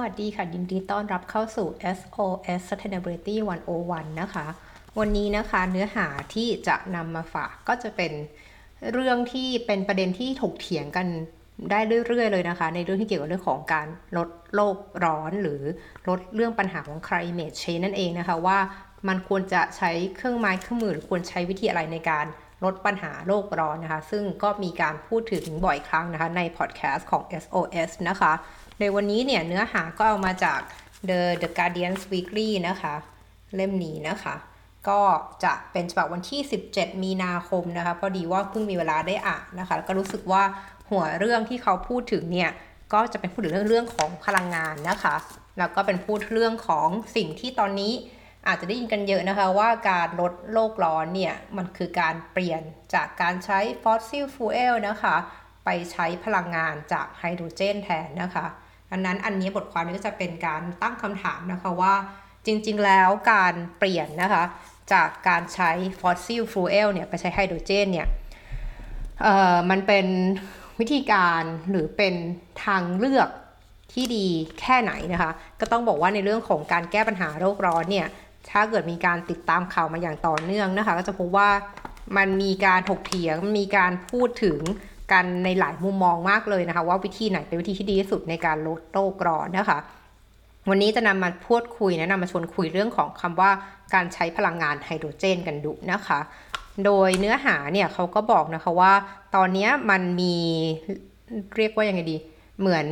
[0.00, 3.36] วัสดีค่ะ ยินดีต้อนรับเข้าสู่ SOS Sustainability
[3.78, 4.46] 101 นะคะ
[4.98, 8.12] วันนี้นะคะเนื้อหาที่จะนำมาฝากก็จะเป็น
[8.92, 11.06] เรื่องที่เป็นประเด็นที่ถกเถียงกัน
[11.70, 13.86] ได้เรื่อยๆเลยนะคะ ในเรื่องที่เกี่ยวกับเรื่องของการ
[14.16, 15.62] ลดโลกร้อนหรือ
[16.08, 18.58] ลดเรื่องปัญหาของ climate change นั่นเองนะคะว่า
[19.08, 22.26] มันควรจะใช้เครื่องไม้เครื่องมือหรือควรใช้วิธีอะไรในการ
[22.64, 28.32] ลดปัญหาโลกร้อนนะคะ ซึ่งก็มีการพูดถึงบ่อยครั้งนะคะ ในพอดแคสต์ของ SOS นะคะ
[28.80, 30.60] ในวันนี้เนี่ยเนื้อหาก็เอามาจาก
[31.08, 32.94] The The Guardian Weekly นะคะ
[33.54, 34.34] เล่มนี้นะคะ
[34.88, 35.00] ก็
[35.44, 36.40] จะเป็นฉบับวันที่
[36.70, 40.42] 17 มีนาคมนะคะ พอดีว่าเพิ่งมีเวลาได้อ่านนะคะก็รู้สึกว่า
[40.90, 42.50] หัวเรื่องที่เขาพูดถึงเนี่ย
[42.92, 45.14] ก็จะเป็นพูดถึงเรื่องเรื่องของพลังงานนะคะ
[45.58, 47.92] แล้วก็เป็นพูดเรื่องของสิ่งที่ตอนนี้
[48.48, 52.62] อาจจะได้ยินกันเยอะนะคะว่าการลดโลกร้อนเนี่ย มันคือการเปลี่ยน
[52.94, 55.16] จากการใช้ fossil fuel นะคะ
[55.64, 58.46] ไปใช้พลังงานจากไฮโดรเจนแทนนะคะ
[58.90, 61.94] ดังนั้นอันนี้บทความนี้ก็จะเป็นการตั้งคำถามนะคะว่า
[62.46, 64.44] จริงๆ แล้วการเปลี่ยนนะคะ
[64.92, 68.06] จากการใช้ fossil fuel เนี่ยไปใช้ไฮโดรเจนเนี่ย
[69.22, 70.06] เอ่อมันเป็น
[70.78, 72.14] วิธีการหรือเป็น
[72.64, 73.28] ทางเลือก
[73.92, 74.26] ที่ดี
[74.60, 78.08] แค่ไหนนะคะ ก็ต้องบอกว่าในเรื่องของการแก้ปัญหาโลกร้อนเนี่ย
[78.50, 81.48] ถ้าเกิดมีการติดตามข่าวมาอย่างต่อเนื่องนะคะ ก็จะพบว่า
[82.16, 84.60] มันมีการถกเถียงมีการพูดถึง
[85.12, 89.78] กันในหลายมุมมองมากเลยนะคะ ว่าวิธีไหนเป็นวิธีที่ดีที่สุดในการลดโลกร้อนนะคะ
[90.68, 93.50] วันนี้จะนำมาพูดคุยนะนำมาชวนคุยเรื่องของคำว่า
[93.94, 96.20] การใช้พลังงานไฮโดรเจนกันดูนะคะ
[96.84, 98.92] โดยเนื้อหาเนี่ยเขาก็บอกนะคะว่า
[99.36, 100.36] ตอนนี้มันมี
[101.56, 102.16] เรียกว่ายังไงดี
[102.60, 102.86] เหมือน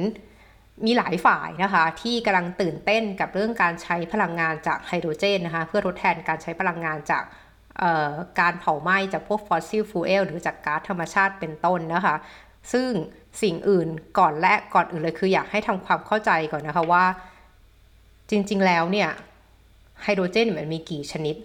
[0.84, 7.24] มีหลายฝ่ายนะคะ ที่กำลังตื่นเต้นกับเรื่องการใช้พลังงานจากไฮโดรเจนนะคะ เพื่อทดแทนการใช้พลังงานจาก
[8.40, 12.16] การเผาไหม้จากพวกฟอสซิลฟูเอลหรือจากก๊าซธรรมชาติเป็นต้นนะคะ
[12.72, 12.90] ซึ่ง
[13.42, 13.88] สิ่งอื่น
[14.18, 17.04] ก่อนและก่อนอื่นเลยคืออยากให้ทำความเข้าใจก่อนนะคะว่า
[18.30, 19.08] จริงๆแล้วเนี่ย
[20.02, 21.36] ไฮโดรเจนมันมีกี่ชนิด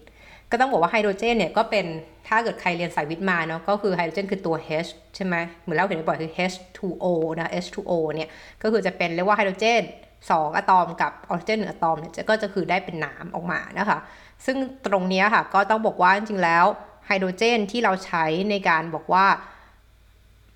[0.52, 1.86] ก็ต้องบอกว่าไฮโดรเจนเนี่ยก็เป็น
[2.28, 7.06] ถ้าเกิดใครเรียนสายวิทย์มาเนาะก็คือไฮโดรเจนคือตัว H ใช่ไหมเหมือนเราเห็นบ่อยคือ H2O
[7.40, 8.30] นะ H2O เนี่ย
[8.62, 9.82] ก็คือจะเป็นเรียกว่าไฮโดรเจน
[10.20, 14.00] 2อะตอมกับออกซิเจน1อะตอมเนี่ยก็จะคือได้เป็นน้ำออกมานะคะ
[14.46, 16.66] ซึ่งตรงนี้ค่ะก็ต้องบอกว่าจริงๆแล้ว
[17.08, 19.26] ไฮโดรเจนที่เราใช้ในการบอกว่า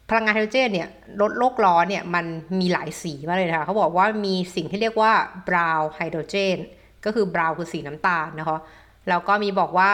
[0.09, 0.89] พลังงานไฮโดรเจนเนี่ย
[1.22, 2.25] ลดโลกร้อนเนี่ยมัน
[2.59, 5.12] มีหลายสีมากเลยนะคะเขาบอกว่ามีสิ่งที่เรียกว่า
[5.47, 6.58] brown hydrogen
[7.06, 8.59] ก็คือ brown คือสีน้ำตาลนะคะ
[9.10, 9.92] แล้วก็มีบอกว่า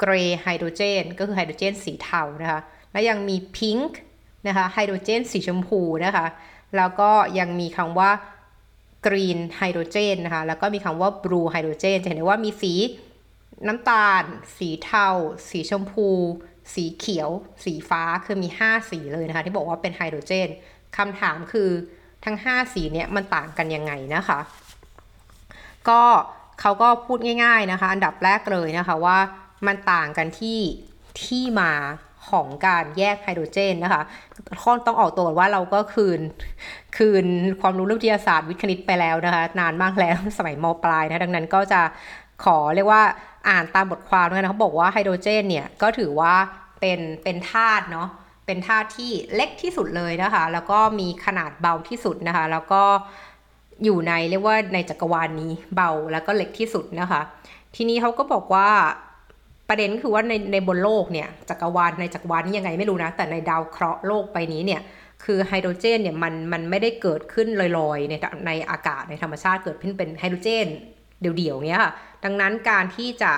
[0.00, 2.60] grey hydrogen ก็คือไฮโดรเจนสีเทานะคะ
[2.92, 3.98] แล้วยังมี pink
[4.46, 6.26] นะคะไฮโดรเจนสีชมพูนะคะ
[6.76, 8.10] แล้วก็ยังมีคำว่า
[9.06, 12.74] green hydrogen นะคะ แล้วก็มีคำว่า blue hydrogen จะเห็นได้ว่ามีสี
[13.66, 14.22] น้ำตาล
[14.56, 15.06] สีเทา
[15.50, 16.08] สีชมพู
[16.74, 17.30] สีเขียว
[17.64, 20.48] สีฟ้า คือมี 5 สีเลยนะคะ ที่บอกว่าเป็นไฮโดรเจน
[20.96, 21.68] คำถามคือ
[22.24, 24.40] ทั้ง 5 สีเนี่ยมันต่างกันยังไงนะคะ
[25.88, 26.02] ก็
[26.62, 29.18] เขาก็พูดง่าย ๆนะคะ อันดับแรกเลยนะคะว่า
[29.66, 30.58] มันต่างกันที่
[31.24, 31.72] ที่มา
[32.30, 34.02] ของการแยกไฮโดรเจนนะคะ
[34.62, 36.20] ข้อต้องออกตัวว่าเราก็คืน
[36.96, 37.26] คืน
[37.60, 41.80] ความรู้เรื่องวิทยาศาสตร์วิทย์คณิตไปแล้วนะคะ นานมากแล้วสมัยมปลายนะ ดังนั้นก็จะ
[42.44, 43.02] ขอเรียกว่า
[43.48, 46.34] อ่านตามบทความด้วยนะเขาบอกว่าไฮโดรเจนเนี่ย ก็ถือว่า
[46.80, 48.08] เป็นเป็นธาตุเนาะ
[48.46, 52.82] เป็นธาตุที่เล็กที่สุดเลยนะคะ แล้วก็มีขนาดเบาที่สุดนะคะ แล้วก็
[53.84, 57.20] อยู่ในเรียกว่าในจักรวาลนนี้เบาแล้วก็เล็กที่สุดนะคะ
[57.76, 58.68] ทีนี้เขาก็บอกว่า
[59.68, 64.80] ประเด็นคือว่าในในบนโลกเนี่ยจักรวาลในจักรวาลนี้ยังไงไม่รู้นะ แต่ในดาวเคราะห์โลกไปนี้เนี่ย
[65.24, 67.48] คือไฮโดรเจนเนี่ยมันมันไม่ได้เกิดขึ้น
[67.78, 68.14] ลอยๆใน
[68.46, 70.66] ในอากาศในธรรมชาติเกิดขึ้นเป็นไฮโดรเจน
[71.20, 71.92] เดี่ยวๆเนี้ยค่ะ
[72.24, 73.32] ดังนั้นการที่จะ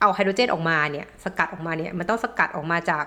[0.00, 3.04] เอาไฮโดรเจนออกมาเนี่ยสกัดออกมาเนี่ยมันต้องสกัดออกมาจาก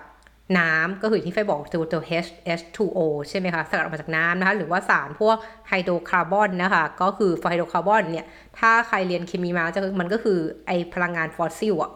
[0.60, 2.30] น้ำก็คือที่ไฟบอกตัวตัว H
[2.60, 8.26] H2O ใช่ไหมคะสกัดออกมาจากน้ำนะคะ หรือว่าสารพวกไฮโดรคาร์บอนนะคะ ก็คือไฮโดรคาร์บอนเนี่ย
[8.60, 11.92] ถ้าใครเรียนเคมีมาจะมันก็คือไอ้พลังงานฟอสซิลอะ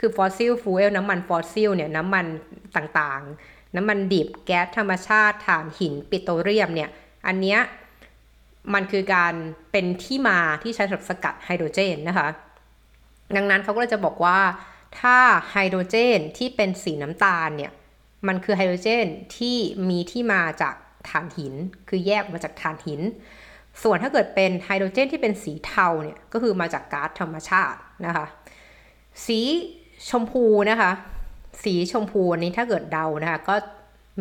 [0.00, 2.26] คือ fossil fuel น้ำมันฟอสซิลเนี่ยน้ำมัน
[2.76, 6.90] ต่างๆ น้ำมันดิบแก๊สธรรมชาติถ่านหินปิโตรเลียมเนี่ย
[7.26, 7.60] อันเนี้ย
[8.74, 9.34] มันคือการ
[9.72, 12.28] เป็นที่มาที่ใช้สำหรับสกัดไฮโดรเจนนะคะ
[13.36, 14.38] ดังนั้นเขาก็เลยจะบอกว่า
[15.00, 15.16] ถ้า
[15.50, 17.72] ไฮโดรเจนที่เป็นสีน้ำตาลเนี่ย
[18.28, 19.56] มันคือไฮโดรเจนที่
[19.88, 20.74] มีที่มาจาก
[21.08, 21.54] ถ่านหิน
[21.88, 23.00] คือแยกมาจากถ่านหิน
[23.82, 28.26] ส่วนถ้าเกิดเป็นไฮโดรเจนที่เป็นสีเทาเนี่ยก็คือมาจากก๊าซธรรมชาตินะคะ
[29.26, 29.40] สี
[30.08, 30.92] ชมพูนะคะ
[31.64, 33.54] สีชมพูนี้ถ้าเกิดเดานะคะก็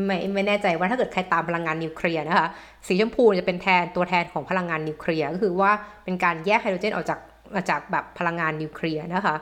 [0.06, 2.48] ไม่ไม่แน่ใจว่าถ้าเกิดใครตามพลังงานนิวเคลียร์นะคะ
[2.88, 5.72] สีชมพูจะเป็นแทนตัวแทนของพลังงานนิวเคลียร์ก็คือว่า
[6.04, 7.20] เป็นการแยกไฮโดรเจนออกจาก
[7.56, 9.36] มาจากแบบพลังงานนิวเคลียร์นะคะ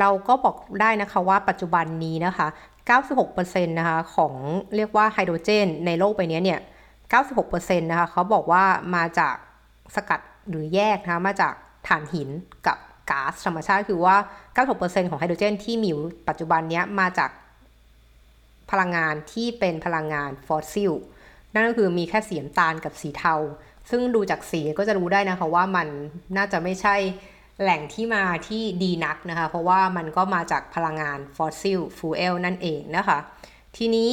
[0.00, 2.48] เราก็บอกได้นะคะว่าปัจจุบันนี้นะคะ
[2.90, 4.34] 96%นะคะของ
[4.76, 6.60] เรียกว่าไฮโดรเจนในโลกใบนี้เนี่ย
[7.20, 8.64] 96%นะคะเขาบอกว่า
[8.96, 9.36] มาจาก
[9.94, 11.54] สกัดหรือแยกนะคะมาจาก
[11.86, 12.28] ถ่านหิน
[12.66, 12.78] กับ
[13.10, 14.16] ก๊าซธรรมชาติคือว่า
[14.62, 17.30] 96%ของไฮโดรเจนที่มีอยู่ปัจจุบันนี้มาจาก
[18.70, 20.92] พลังงานที่เป็นพลังงานฟอสซิล
[21.54, 23.34] นั่นก็คือมีแค่สีน้ำตาลกับสีเทา
[23.90, 25.88] ซึ่งดูจากสีก็จะรู้ได้นะคะว่ามัน
[26.36, 26.96] น่าจะไม่ใช่
[27.62, 33.18] แหล่งที่มาที่ดีนักนะคะ เพราะว่ามันก็มาจากพลังงาน fossil fuel นั่นเองนะคะ
[33.76, 34.10] ทีนี้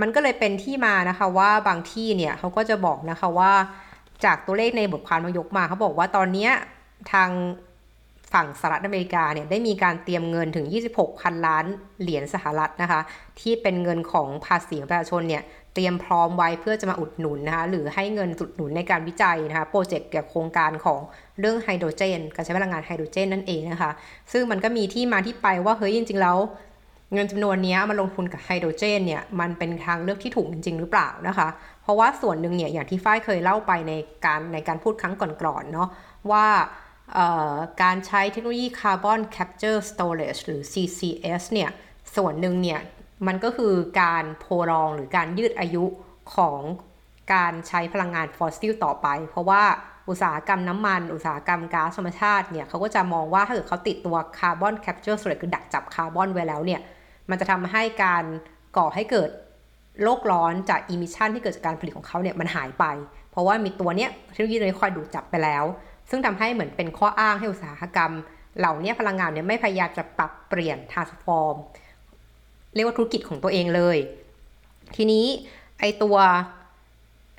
[0.00, 3.52] มันก็เลยเป็นที่มานะคะว่าบางที่เนี่ยเขาก็จะบอกนะคะว่า
[4.24, 6.48] จากตัวเลขในบทความมายกมาเขาบอกว่าตอนนี้
[7.12, 7.30] ทาง
[8.32, 11.64] ฝั่งสหรัฐอเมริกาเนี่ยได้มีการเตรียมเงินถึง 26พันล้าน
[12.00, 13.00] เหรียญสหรัฐนะคะ
[13.40, 15.42] ที่เป็นเงินของภาษีประชาชนเนี่ย
[15.74, 21.00] เตรียมพร้อมไว้เพื่อจะมาอุดหนุนนะคะหรือให้เงินสุดหนุนในการวิจัยนะคะโปรเจกต์เกี่ยวกับโครงการของ
[21.40, 23.92] เรื่องไฮโดรเจน การใช้พลังงานไฮโดรเจนนั่นเองนะคะ
[24.32, 26.38] ซึ่งมันก็มีที่มาที่ไปว่าเฮ้ยจริงๆแล้ว
[27.12, 31.48] เงินจำนวนนี้มาลงทุนกับไฮโดรเจนเนี่ยมันเป็นทางเลือกที่ถูกจริง ๆ หรือเปล่านะคะ
[31.82, 33.92] เพราะว่าส่วนหนึ่งเนี่ยอย่างที่ฝ้ายเคยเล่าไปใน
[34.24, 35.88] การในการพูดครั้งก่อนๆเนาะ
[36.30, 36.46] ว่า
[37.82, 41.70] การใช้เทคโนโลยี Carbon Capture Storage หรือ CCS เนี่ย
[42.16, 42.80] ส่วนหนึ่งเนี่ย
[43.26, 45.84] มันก็คือการ prolong หรือการยืดอายุ
[46.36, 46.60] ของ
[47.34, 49.62] การใช้พลังงานฟอสซิลต่อไป เพราะว่า
[50.08, 56.80] อุตสาหกรรมน้ำมัน อุตสาหกรรมก๊าซธรรมชาติเนี่ยเขาก็จะมองว่าถ้าเกิดเขาติดตัวคาร์บอนแคปเจอร์ส r คือดักจับคาร์บอนไว้แล้วเนี่ย
[57.30, 58.24] มันจะทำให้การ
[58.76, 59.30] ก่อให้เกิด
[60.02, 62.84] โลกร้อนจาก emission ที่เกิดจากการผลิตของเขาเนี่ยมันหายไป
[63.30, 65.64] เพราะว่ามีตัวเนี้ยเทคโนโลยีนี้คอยดูดจับไปแล้ว
[66.10, 68.12] ซึ่งทำให้เหมือนเป็นข้ออ้างให้อุตสาหกรรม
[68.58, 71.56] เหล่านี้พลังงานเนี่ยไม่พยายามจะปรับเปลี่ยน transform
[72.74, 73.96] เรียกว่าธุรกิจของตัวเองเลย
[74.96, 75.26] ทีนี้
[75.80, 76.16] ไอ้ตัว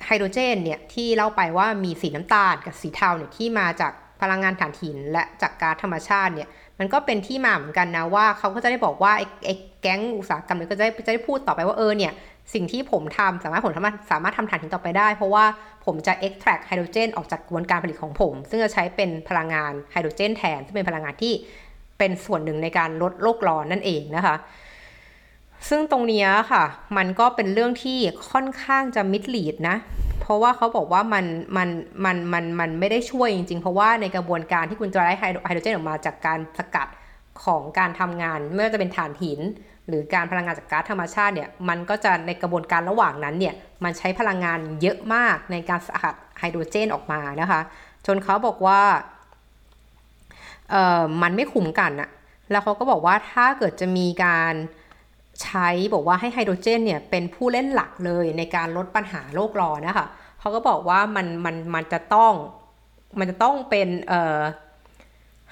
[0.06, 3.92] ไฮโดรเจนเนี่ยที่เล่าไปว่ามีสีน้ำตาลกับสีเทาเนี่ยที่มาจาก
[4.22, 6.48] พลังงานถ่านหินและจากก๊าซธรรมชาติเนี่ย
[6.78, 9.50] มันก็เป็นที่มาเหมือนกันนะว่าเขาก็จะได้บอกว่าไอ้ไอ้
[9.82, 12.12] แก๊งอุตสาหกรรมเนี่ยก็จะได้จะได้พูดต่อไปว่าเออเนี่ย
[12.54, 15.44] สิ่งที่ผมทำสามารถผมสามารถสามารถทำถ่านหินต่อไปได้ เพราะว่า
[15.86, 21.32] ผมจะ extract ไฮโดรเจนออกจากกระบวนการผลิตของผม ซึ่งจะใช้เป็นพลังงานไฮโดรเจนแทน ซึ่งเป็นพลังงานที่
[21.98, 24.36] เป็นส่วนหนึ่งในการลดโลกร้อนนั่นเองนะคะ
[25.68, 26.64] ซึ่งตรงนี้ค่ะ
[26.96, 27.98] มันก็เป็นเรื่องที่
[28.30, 29.76] ค่อนข้างจะมิดลีดนะ
[30.20, 31.24] เพราะว่าเขาบอกว่ามัน
[31.56, 31.68] มัน
[32.04, 35.24] มันมันมันไม่ได้ช่วยจริงๆ เพราะว่าในกระบวนการที่คุณจะได้ไฮ
[35.54, 36.88] โดรเจนออกมาจากการสกัด
[37.44, 39.40] ของการทำงาน ไม่ว่าจะเป็นถ่านหิน
[39.88, 43.54] หรือการพลังงานจากก๊าซธรรมชาติเนี่ยมันก็จะในกระบวนการระหว่างนั้นเนี่ย
[43.84, 47.60] มันใช้พลังงานเยอะมากในการสกัดไฮโดรเจนออกมานะคะ
[48.06, 48.80] จนเขาบอกว่า
[50.70, 52.08] เออมันไม่คุ้มกันอะ
[52.50, 54.54] แล้วเขาก็บอกว่าถ้าเกิดจะมีการ
[55.42, 60.06] ใช้บอกว่าให้ไฮโดรเจนเนี่ยเป็นผู้เล่นหลักเลยในการลดปัญหาโลกร้อนนะคะ
[60.40, 62.32] เขาก็บอกว่ามันมันมันจะต้อง
[63.18, 64.40] มันจะต้องเป็นเอ่อ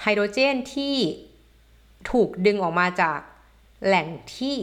[0.03, 0.97] ไฮโดรเจนที่
[2.11, 3.19] ถูกดึงออกมาจาก
[3.87, 4.57] แหล่งที่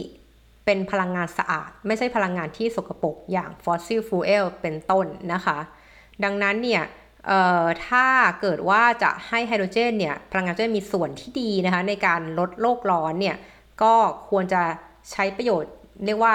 [0.64, 5.58] เป็นพลังงานสะอาด ไม่ใช่พลังงานที่สกปรกอย่าง fossil fuel เป็นต้นนะคะ
[6.24, 6.82] ดังนั้นเนี่ย
[7.88, 8.06] ถ้า
[8.40, 13.36] เกิดว่าจะให้ไฮโดรเจนเนี่ยพลังงานจะมีส่วนที่ดีนะคะในการลดโลกร้อนเนี่ย
[13.82, 13.94] ก็
[14.28, 14.62] ควรจะ
[15.10, 15.72] ใช้ประโยชน์
[16.06, 16.34] เรียกว่า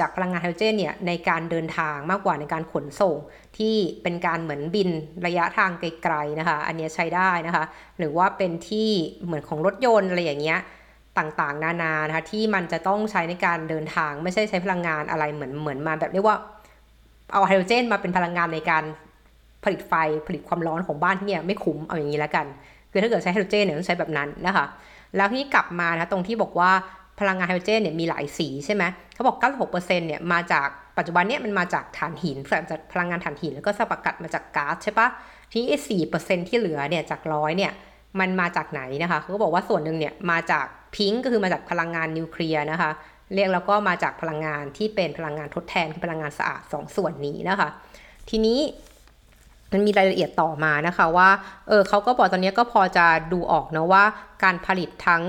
[0.00, 3.16] จากพลังงานไฮโดรเจนเนี่ยในการเดินทางมากกว่าในการขนส่ง
[3.58, 4.90] ที่เป็นการเหมือนบิน
[5.26, 7.64] ระยะทางไกลๆนะคะ อันนี้ใช้ได้นะคะ
[7.98, 8.90] หรือว่าเป็นที่
[9.24, 10.58] เหมือนของรถยนต์อะไรอย่างเงี้ย
[11.18, 16.36] ต่างๆ นานานะคะที่มันจะต้องใช้ในการเดินทางไม่ใช่ใช้พลังงานอะไรเหมือนเหมือนมาแบบเรียกว่า
[17.32, 18.84] เอาไฮโดรเจนมาเป็นพลังงานในการ
[19.64, 19.92] ผลิตไฟ
[20.26, 22.46] ผลิตความร้อนของบ้านที่เนี่ยไม่คุ้มเอาอย่างนี้แล้วกัน
[22.90, 24.66] คือถ้าเกิดใช้ไฮโดรเจนเนี่ยต้องใช้แบบนั้นนะคะ
[25.16, 26.70] แล้วที่กลับมานะตรงที่บอกว่า
[27.20, 29.36] พลังงานไฮโดรเจนเนี่ยมีหลายสีใช่ไหมเขาบอก
[29.68, 30.68] 96%เนี่ยมาจาก
[30.98, 32.36] ปัจจุบันเนี่ยมันมาจากถ่านหิน
[32.70, 35.08] จากพลังงานถ่านหินแล้วก็สกัดมาจากก๊าซใช่ปะ
[35.50, 37.72] ทีนี้สี่เปอร์เซ็นที่เหลือเนี่ยจากร้อยเนี่ย
[38.20, 42.90] มันมาจากไหนนะคะเขาก็บอกว่าส่วนหนึ่งเนี่ยมาจากพิงก็คือมาจากพลังงานนิวเคลียร์นะคะ
[43.34, 47.68] เรียกแล้วก็มาจากพลังงานที่เป็นพลังงานทดแทนคือพลังงานสะอาด 2ส่วนนี้นะคะ
[48.30, 48.60] ทีนี้
[49.72, 51.28] มันมีรายละเอียดต่อมานะคะว่า
[51.68, 54.04] เออเขาก็บอกตอนนี้ก็พอจะดูออกนะว่า
[54.42, 55.22] การผลิตทั้ง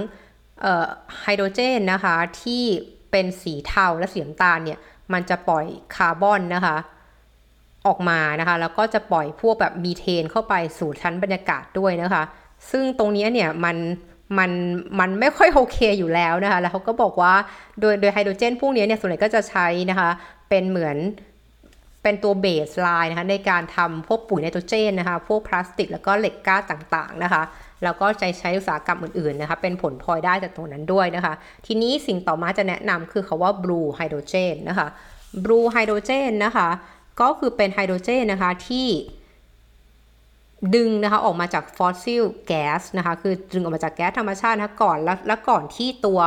[1.22, 2.64] ไฮโดรเจนนะคะที่
[3.12, 4.80] เป็นสีเทาและสีน้ำตาลเนี่ย
[5.14, 6.78] มันจะปล่อยคาร์บอนนะคะ
[7.88, 12.24] ออกมานะคะแล้วก็จะปล่อยพวกแบบมีเทนเข้าไปสู่ชั้นบรรยากาศด้วยนะคะ
[12.72, 13.78] ซึ่งตรงนี้เนี่ยมัน
[14.38, 14.52] มัน
[15.00, 17.34] มันไม่ค่อยโอเคอยู่แล้วนะคะแล้วเขาก็บอกว่า
[17.80, 20.10] โดยโดยไฮโดรเจนพวกนี้เนี่ยส่วนใหญ่ก็จะใช้นะคะ
[20.50, 20.98] เป็นเหมือน
[22.04, 27.42] เป็นตัว baseline นะคะในการทำพวกปุ๋ยไนโตรเจนนะคะพวกพลาสติกแล้วก็เหล็กกล้าต่างๆนะคะ
[27.84, 31.34] แล้วก็จะใช้อุตสาหกรรมอื่นๆนะคะเป็นผลพลอยได้จากตรงนั้นด้วยนะคะ
[31.66, 34.88] ทีนี้สิ่งต่อมาจะแนะนำคือคำว่า blue hydrogen นะคะ
[35.44, 36.70] blue hydrogen นะคะ
[37.22, 38.88] ก็คือเป็นไฮโดรเจนนะคะที่
[40.76, 46.20] ดึงนะคะออกมาจาก fossil gas นะคะคือดึงออกมาจากแก๊สธรรมชาตินะก่อนแล้วแล้วก่อนที่ตัว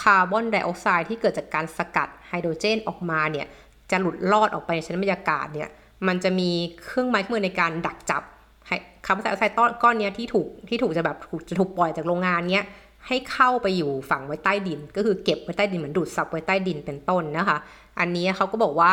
[0.00, 3.46] คาร์บอนไดออกไซด์ที่เกิดจากการสกัดไฮโดรเจนออกมาเนี่ย
[3.90, 5.68] จะหลุดลอดออกไปในชั้นบรรยากาศเนี่ย
[6.06, 6.50] มันจะมี
[6.82, 8.22] เครื่องไม้เครื่องมือในการดักจับ
[9.06, 12.66] คาร์บอนไดออกไซด์ก้อนนี้ที่ถูกที่ถูกจะแบบถูกจะถูกปล่อยจากโรงงานเนี้ย
[13.06, 17.58] ให้เข้าไปอยู่ฝังไว้ใต้ดิน ก็คือเก็บไว้ใต้ดินเหมือนดูดซับไว้ใต้ดินเป็นต้นนะคะ
[17.98, 18.92] อันนี้เขาก็บอกว่า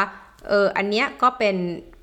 [0.49, 1.55] เอออันเนี้ยก็เป็น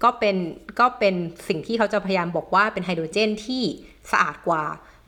[0.05, 0.37] ก็เป็น
[0.81, 1.14] ก็เป็น
[1.49, 3.62] สิ่งที่เขาจะพยายามบอกว่าเป็นไฮโดรเจนที่
[4.11, 4.62] สะอาดกว่า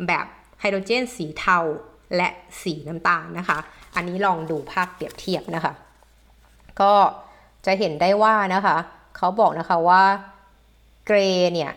[0.07, 0.27] แบบ
[0.61, 1.59] ไฮโดรเจนสีเทา
[2.17, 2.29] และ
[2.63, 3.59] สีน้ำตาลนะคะ
[3.95, 5.73] อันนี้ลองดูภาพเปรียบเทียบนะคะ
[6.81, 6.93] ก็
[7.67, 8.77] จะเห็นได้ว่านะคะ
[9.17, 10.03] เขาบอกนะคะว่า
[11.07, 11.19] grey
[11.55, 11.73] เนี่ย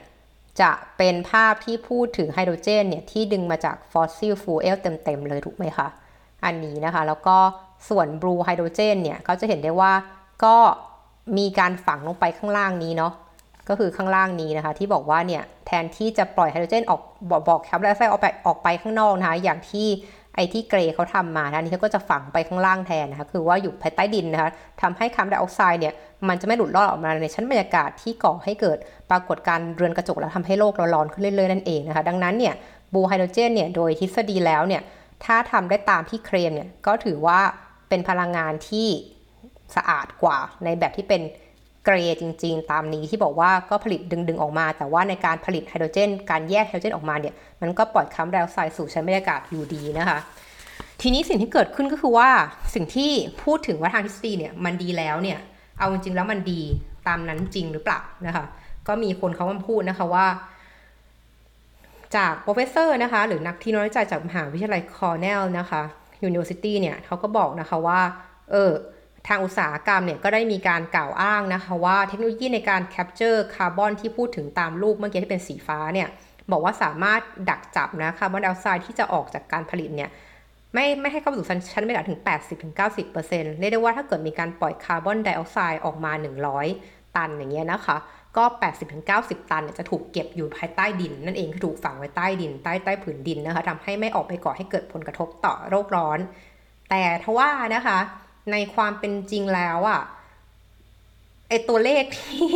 [0.62, 5.88] จะเป็นภาพที่พูดถึงไฮโดรเจนเนี่ยที่ดึงมาจาก fossil fuel เต็มๆเลยถูกไหมคะ
[6.45, 7.38] อันนี้นะคะ แล้วก็
[7.89, 9.93] ส่วน blue hydrogen เนี่ยเขาจะเห็นได้ว่า
[10.43, 10.55] ก็
[11.38, 13.13] มีการฝังลงไปข้างล่างนี้เนาะ
[13.69, 19.88] ก็คือข้างล่างนี้นะคะ ที่บอกว่าเนี่ยแทนที่จะปล่อยไฮโดรเจนออกบอกบอกคาร์บอนไดออกไซด์ออกไปออกไปข้างนอกนะคะอย่างที่
[20.36, 24.50] ไอ้ที่เกรย์เขาทำมานะนี่เขาก็จะฝังไปข้างล่างแทนนะคะคือว่าอยู่ภายใต้ดินนะคะ
[24.82, 25.94] ทำให้คาร์บอนไดออกไซด์เนี่ย
[26.27, 28.77] มันจะไม่หลุดลอดออกมาในชั้นบรรยากาศที่ก่อให้เกิด
[29.10, 32.54] ปรากฏการเรือนกระจกแล้วทำให้โลกร้อนขึ้นเรื่อยๆนั่นเองนะคะดังนั้นเนี่ย
[32.94, 34.82] บูไฮโดรเจนเนี่ยโดยทฤษฎีแล้วเนี่ย
[35.25, 37.39] ถ้าทำได้ตามที่เคลมเนี่ยก็ถือว่า
[37.89, 38.88] เป็นพลังงานที่
[39.75, 41.22] สะอาดกว่าในแบบที่เป็น
[41.86, 50.20] เกรจริง ๆ ตามนี้ที่บอกว่าก็ผลิตดึง ๆ ออกมา แต่ว่าในการผลิตไฮโดรเจน การแยกไฮโดรเจนออกมาเนี่ยมันก็ปล่อยคาร์บอนไดออกไซด์สู่ชั้นบรรยากาศอยู่ดีนะคะ
[51.01, 52.30] ทีนี้สิ่งที่เกิดขึ้นก็คือว่า
[52.74, 53.12] สิ่งที่
[53.44, 55.39] พูดถึงว่าทางทฤษฎีเนี่ยมันดีแล้วเนี่ย
[55.77, 56.62] เอาจริงๆแล้วมันดี
[57.08, 58.46] ตามนั้นจริงหรือเปล่านะคะ
[58.88, 60.27] ก็มีคนเขามาพูดนะคะว่า
[62.15, 65.82] จาก professor นะคะหรือนักที่น้อยใจจากมหาวิทยาลัยคอร์เนลนะคะ
[66.24, 68.00] University เนี่ยเขาก็บอกนะคะว่า
[68.51, 68.72] เออ
[69.27, 76.08] ทางอุตสาหกรรมเนี่ยก็ได้มีการกล่าวอ้างนะคะว่าเทคโนโลยีในการ capture carbon ที่พูดถึงตามรูปเมื่อกี้ที่เป็นสีฟ้าเนี่ย
[76.51, 80.10] บอกว่าสามารถดักจับนะคาร์บอนไดออกไซด์ที่จะออกจากการผลิตเนี่ย
[80.74, 82.22] ไม่ไม่ให้เข้าสู่ชั้นบรรยากาศถึง
[82.70, 86.12] 80-90%เรียกได้ว่าถ้าเกิดมีการปล่อยคาร์บอนไดออกไซด์ออกมา
[86.63, 87.98] 100 ตันอย่างเงี้ยนะคะ
[88.38, 88.44] ก็
[88.98, 96.20] 80-90 ตันจะถูกเก็บอยู่ภายใต้ดิน นั่นเองคือถูกฝังไว้ใต้ดิน ใต้ใต้ผืนดินนะคะทำให้ไม่ออกไปก่อให้เกิดผลกระทบต่อโลกร้อน
[96.89, 98.00] แต่ทว่านะคะ
[98.52, 100.02] ในความเป็นจริงแล้วอะ
[101.50, 102.50] ไอตัวเลขที่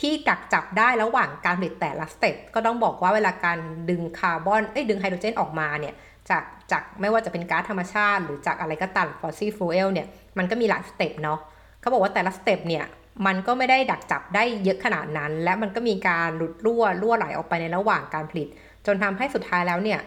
[0.00, 3.58] ที่ดักจับได้ระหว่างการผลิตแต่ละ step ก็ต้องบอกว่าเวลาการ
[3.90, 5.94] ดึงคาร์บอนเอ้ยดึงไฮโดรเจนออกมาเนี่ย
[6.30, 10.06] จากจากไม่ว่าจะเป็นก๊าซธรรมชาติ หรือจากอะไรก็ตาม fossil fuel เนี่ย
[10.38, 11.38] มันก็มีหลาย step เนาะ
[11.80, 12.84] เขาบอกว่าแต่ละ step เนี่ย
[13.26, 18.48] มันก็ไม่ได้ดักจับได้เยอะขนาดนั้น และมันก็มีการหลุดรั่วรั่วไหลออกไปในระหว่างการผลิต
[18.86, 20.00] จนทำให้สุดท้ายแล้วเนี่ย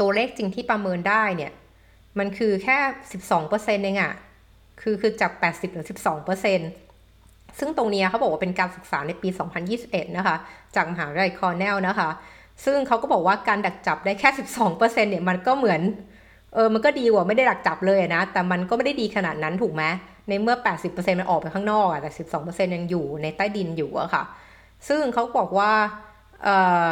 [0.00, 1.52] ตัวเลขจริงที่ประเมินได้เนี่ย
[2.18, 2.78] มันคือแค่
[3.32, 4.14] 12%เองอะ
[4.80, 5.86] คือคือจาก 80เหลือ
[6.92, 9.28] 12%ซึ่งตรงนี้เขาบอกว่าเป็นการศึกษาในปี
[9.72, 10.36] 2021 นะคะ
[10.74, 12.10] จากมหาวิทยาลัยคอร์เนลนะคะ
[12.64, 14.28] ซึ่งเขาก็บอกว่าการดักจับได้แค่
[14.64, 15.80] 12%เนี่ยมันก็เหมือน
[16.54, 19.82] เออมันก็ดีกว่าไม่ได้ดักจับเลยนะ แต่มันก็ไม่ได้ดีขนาดนั้นถูกไหม
[20.28, 20.56] ในเมื่อ
[20.86, 22.10] 80%มันออกไปข้างนอกอะแต่
[22.44, 24.24] 12%ยังอยู่ในใต้ดินอยู่อะค่ะ
[24.88, 25.72] ซึ่งเขาบอกว่า
[26.42, 26.48] เอ
[26.84, 26.88] อ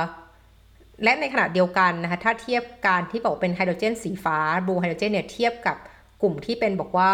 [1.03, 5.77] และในขณะเดียวกันนะคะถ้าเทียบการที่บอกเป็นไฮโดรเจนสีฟ้าblue hydrogen เนี่ยเทียบกับ
[6.23, 7.11] กลุ่มที่เป็นบอกว่า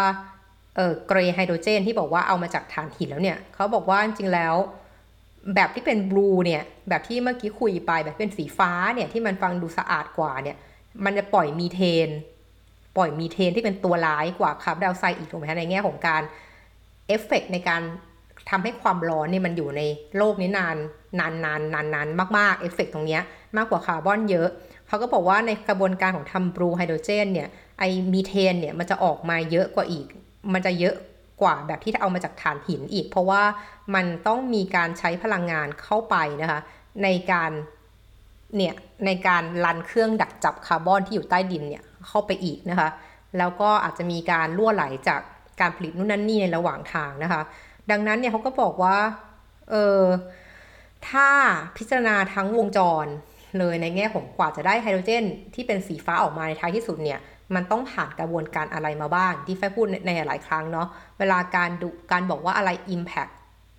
[0.75, 4.55] เออ grey hydrogen ที่บอกว่าเอามาจากถ่านหินแล้วเนี่ยเขาบอกว่าจริงๆแล้ว
[5.55, 10.57] แบบที่เป็น blue เนี่ยแบบที่เมื่อกี้คุยไปแบบเป็นสีฟ้าเนี่ยที่มันฟังดูสะอาดกว่าเนี่ย
[11.05, 12.09] มันจะปล่อยมีเทน
[12.97, 16.21] ปล่อยมีเทนที่เป็นตัวร้ายกว่าคาร์บอนไดออกไซด์อีกถูกไหมคะในแง่ของการ
[17.07, 17.81] เอฟเฟกในการ
[18.49, 19.81] ทำให้ความร้อนเนี่ยมันอยู่ใน
[20.17, 20.77] โลกนี้นาน
[21.19, 23.19] นานนานนานนานมากๆเอฟเฟกตรงนี้
[23.57, 24.47] มากกว่าคาร์บอนเยอะ
[24.87, 30.05] เขาก็บอกว่าในกระบวนการของทำบลูไฮโดรเจนเนี่ยไอมีเทนเนี่ยมันจะออกมาเยอะกว่าอีก
[30.53, 30.95] มันจะเยอะ
[31.41, 33.43] กว่าแบบที่เอามาจากถ่านหินอีก เพราะว่า
[33.95, 36.59] มันต้องมีการใช้พลังงานเข้าไปนะคะ
[37.03, 37.51] ในการ
[38.55, 38.73] เนี่ย
[39.05, 42.89] ในการรันเครื่องดักจับคาร์บอนที่อยู่ใต้ดินเนี่ยเข้าไปอีกนะคะ
[43.37, 45.21] แล้วก็อาจจะมีการล่วไหลจาก
[45.59, 47.41] การผลิตนู่นนั่นนี่ในระหว่างทางนะคะ
[47.91, 48.97] ดังนั้นเนี่ยเขาก็บอกว่า
[49.69, 50.01] เออ
[51.09, 51.29] ถ้า
[51.77, 53.05] พิจารณาทั้งวงจร
[53.57, 57.19] เลยในแง่ของกว่าจะได้ไฮโดรเจน ที่เป็นสีฟ้าออกมาในท้ายที่สุดเนี่ย
[57.55, 60.87] มันต้องผ่านกระบวนการอะไรมาบ้าง ที่แฟพูดในหลายครั้งเนาะ
[61.19, 63.31] เวลาการดูการบอกว่าอะไร Impact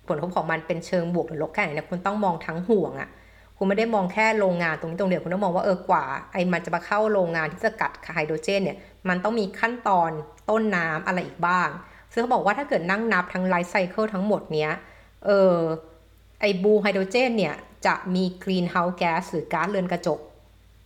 [0.07, 3.09] ผลกระทบของมันเป็นเชิงบวกหรือลบแค่ไหนเนี่ยคุณต้องมองทั้งห่วงอะ่ะ
[3.57, 8.77] คุณไม่ได้มองแค่โรงงานตรงนี้ตรงเดียวคุณต้องมองว่าเออกว่าไอ้มันจะมาเข้าโรงงานที่จะกัดไฮโดรเจนเนี่ย
[9.09, 10.11] มันต้องมีขั้นตอน
[10.49, 11.69] ต้นน้ำอะไรอีกบ้าง
[12.13, 14.71] ซึ่งเขาบอกว่าถ้าเกิดนั่งนับทั้ง life cycle ทั้งหมดเนี้ย
[15.25, 15.55] เออ
[16.41, 20.19] ไอ blue hydrogen เนี่ย จะมี greenhouse gas หรือก๊าซเรือนกระจก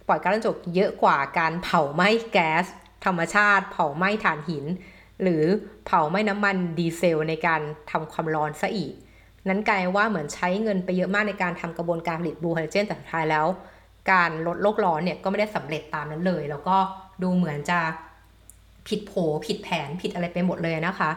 [0.08, 2.66] ปล่อยก๊าซเรือนกระจกเยอะกว่าการเผาไหม้แก๊ส
[3.06, 4.66] ธรรมชาติ เผาไหม้ถ่านหิน
[5.22, 5.44] หรือ
[5.86, 7.62] เผาไหม้น้ำมันดีเซลในการ
[7.92, 8.94] ทำความร้อนซะอีก
[9.48, 13.46] นั้นกลายว่าเหมือนใช้เงินไปเยอะมากในการทำกระบวนการผลิต blue hydrogen แต่สุดท้ายแล้ว
[14.12, 16.78] การลดโลกร้อนเนี่ยก็ไม่ได้สำเร็จตามนั้นเลย แล้วก็
[17.22, 17.80] ดูเหมือนจะ
[18.88, 19.14] ผิดโผ
[19.46, 21.12] ผิดแผนผิดอะไรไปหมดเลยนะคะ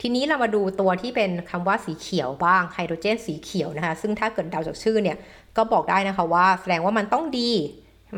[0.00, 5.16] ทีนี้เรามาดูตัวที่เป็นคำว่าสีเขียวบ้างไฮโดรเจนสีเขียวนะคะ ซึ่งถ้าเกิดเดาจากชื่อเนี่ย
[5.56, 7.50] ก็บอกได้นะคะว่าแสดงว่ามันต้องดี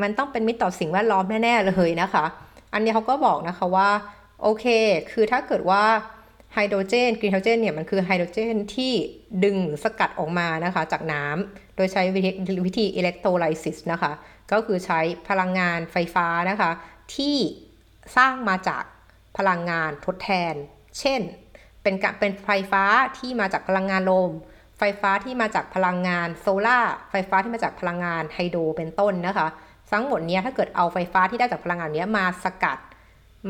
[0.03, 2.25] มันต้องเป็นมิตรต่อสิ่งแวดล้อมแน่ๆเลยนะคะ
[2.73, 3.89] อันนี้เขาก็บอกนะคะว่า
[4.41, 4.65] โอเค
[5.11, 5.83] คือถ้าเกิดว่า
[6.53, 8.91] ไฮโดรเจนกรีนไฮโดรเจนเนี่ยมันคือไฮโดรเจนที่
[9.43, 12.01] ดึงหรือสกัดออกมานะคะจากน้ำโดยใช้
[12.65, 14.11] วิธี electrolysis นะคะ
[14.51, 16.71] ก็คือใช้พลังงานไฟฟ้านะคะ
[17.15, 17.35] ที่
[18.17, 18.83] สร้างมาจาก
[19.37, 20.55] พลังงานทดแทน
[20.99, 21.21] เช่น
[21.87, 22.83] เป็นเป็นไฟฟ้า
[23.17, 24.31] ที่มาจากพลังงานลม
[24.77, 26.79] ไฟฟ้าที่มาจากพลังงานโซลา่า
[27.11, 29.47] ไฟฟ้าที่มาจากพลังงาน hydro เป็นต้นนะคะ
[29.91, 32.77] ทั้งหมดนี้ถ้าเกิดเอาไฟฟ้าที่ได้จากพลังงานนี้มาสกัด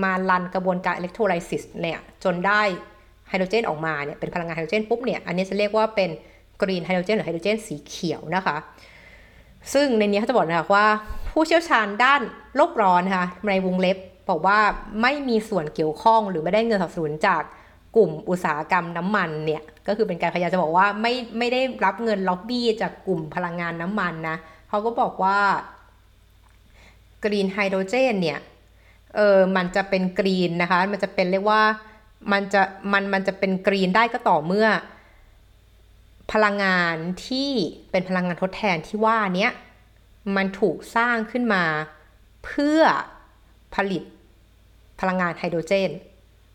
[0.03, 2.61] มา run กระบวนการ electrolysis เนี่ยจนได้
[3.29, 6.09] ไฮโดรเจนออกมาเนี่ยเป็นพลังงานไฮโดรเจนปุ๊บเนี่ยอันนี้จะเรียกว่าเป็น
[6.61, 8.57] green hydrogen หรือไฮโดรเจนสีเขียวนะคะ
[9.73, 10.85] ซึ่งในนี้เขาจะบอกนะคะว่า
[11.31, 12.21] ผู้เชี่ยวชาญด้าน
[12.55, 13.97] โลกร้อนนะคะในวงเล็บ
[14.29, 14.59] บอกว่า
[15.01, 17.43] ไม่มีส่วนเกี่ยวข้องหรือไม่ได้เงินสนับสนุนจาก
[17.97, 24.37] กลุ่มอุตสาหกรรมน้ำมันเนี่ยก็คือเป็นการพยายามจะบอกว่าไม่ไม่ได้รับเงินล็อบบี้จากกลุ่มพลังงานน้ำมันนะ
[24.69, 25.39] เขาก็บอกว่า
[27.23, 28.39] green hydrogen เนี่ย
[29.15, 31.61] เออมันจะเป็น green นะคะ มันจะเป็นเรียกว่า
[32.31, 32.61] มันจะ
[32.91, 34.67] มันมันจะเป็นกรีนได้ก็ต่อเมื่อ
[36.31, 36.95] พลังงาน
[37.27, 37.49] ที่
[37.91, 39.49] เป็นพลังงานทดแทนที่ว่านี้
[40.35, 41.63] มันถูกสร้างขึ้นมา
[42.45, 42.81] เพื่อ
[43.75, 44.03] ผลิต
[44.99, 45.89] พลังงานไฮโดรเจน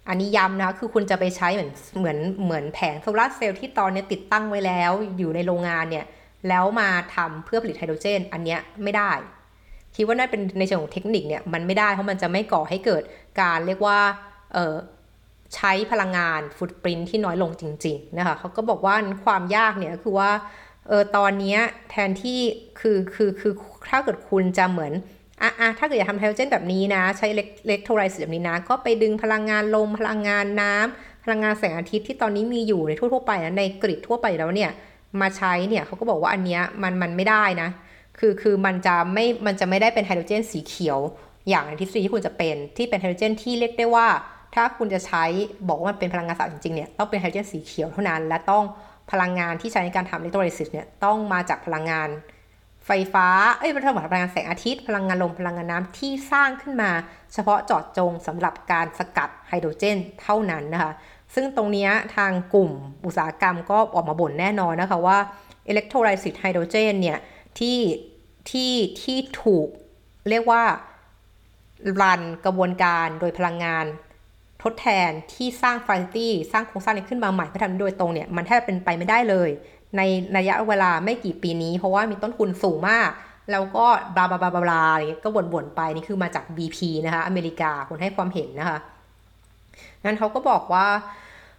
[0.08, 6.06] อันนี้ย้ำนะคือคุณจะไปใช้เหมือนเหมือนเหมือนแผงโซลาร์เซลล์ที่ตอนนี้ติดตั้งไว้แล้วอยู่ในโรงงานเนี่ย
[6.48, 9.10] แล้วมาทำเพื่อผลิตไฮโดรเจน อันเนี้ยไม่ได้
[9.96, 13.02] คิดว่านั่นเป็นในเชิงของเทคนิคเนี่ยมันไม่ได้เพราะมันจะไม่ก่อให้เกิด
[13.40, 13.98] การเรียกว่า
[14.54, 14.74] เออ
[15.54, 18.94] ใช้พลังงานฟุตปรินที่น้อยลงจริงๆนะคะเขาก็บอกว่า
[19.24, 20.30] ความยากเนี่ยคือว่า
[20.88, 21.56] เออตอนนี้
[21.90, 22.40] แทนที่
[22.80, 23.52] คือคือคือ
[23.90, 24.92] ถ้าเกิดคุณจะเหมือน
[25.40, 34.70] อะอะถ้าเกิดอยากทำไฮโดรเจนแบบนี้นะ ใช้เล็กโทรไลซ์แบบนี้นะ ก็ไปดึงพลังงานลม พลังงานน้ำพลังงานแสงอาทิตย์ที่ตอนนี้มีอยู่ในทั่วๆไปนะในกริดทั่วไปแล้วเนี่ย
[35.20, 37.68] มาใช้เนี่ยเขาก็บอกว่าอันเนี้ยมันมันไม่ได้นะ
[38.18, 40.98] คือคือมันจะไม่มันจะไม่ได้เป็นไฮโดรเจนสีเขียว
[41.48, 44.08] อย่างในทฤษฎีที่คุณจะเป็นที่เป็นไฮโดรเจนที่เรียกได้ว่า
[44.54, 45.24] ถ้าคุณจะใช้
[45.68, 48.64] บอกว่ามันเป็นพลังงานสะอาดจริงๆเนี่ยต้องเป็นไฮโดรเจนสีเขียวเท่านั้น และต้อง
[49.10, 52.08] พลังงานที่ใช้ในการทำ electrolysis เนี่ยต้องมาจากพลังงาน
[52.86, 53.26] ไฟฟ้า
[53.58, 56.90] เอ้ยเป็นพลังงานแสงอาทิตย์ พลังงานลม พลังงานน้ำที่สร้างขึ้นมา
[57.32, 60.92] เฉพาะเจาะจงสำหรับการสกัดไฮโดรเจนเท่านั้นนะคะ
[61.34, 62.70] ซึ่งตรงนี้ทางกลุ่ม
[63.06, 65.18] อุตสาหกรรมก็ออกมาบ่นแน่นอนนะคะว่า
[65.68, 67.18] electrolysis hydrogen เนี่ย
[67.58, 67.78] ที่
[68.50, 69.68] ที่ที่ถูก
[70.30, 70.62] เรียกว่า
[72.00, 73.86] รันกระบวนการโดยพลังงาน
[74.62, 79.50] ทดแทนที่สร้างฟาซิตี้สร้างโครงสร้างนี้ขึ้นมาใหม่เพื่อทำโดยตรงเนี่ย มันแทบเป็นไปไม่ได้เลย
[79.96, 80.02] ใน
[80.36, 83.10] ระยะเวลาไม่กี่ปีนี้ เพราะว่ามีต้นทุนสูงมาก
[83.50, 88.78] แล้วก็บลาบลาบลาบลาอะไรก็บ่นๆไปนี่คือมาจาก BP นะคะอเมริกาคนให้ความเห็นนะคะ
[90.04, 90.86] นั้นเขาก็บอกว่า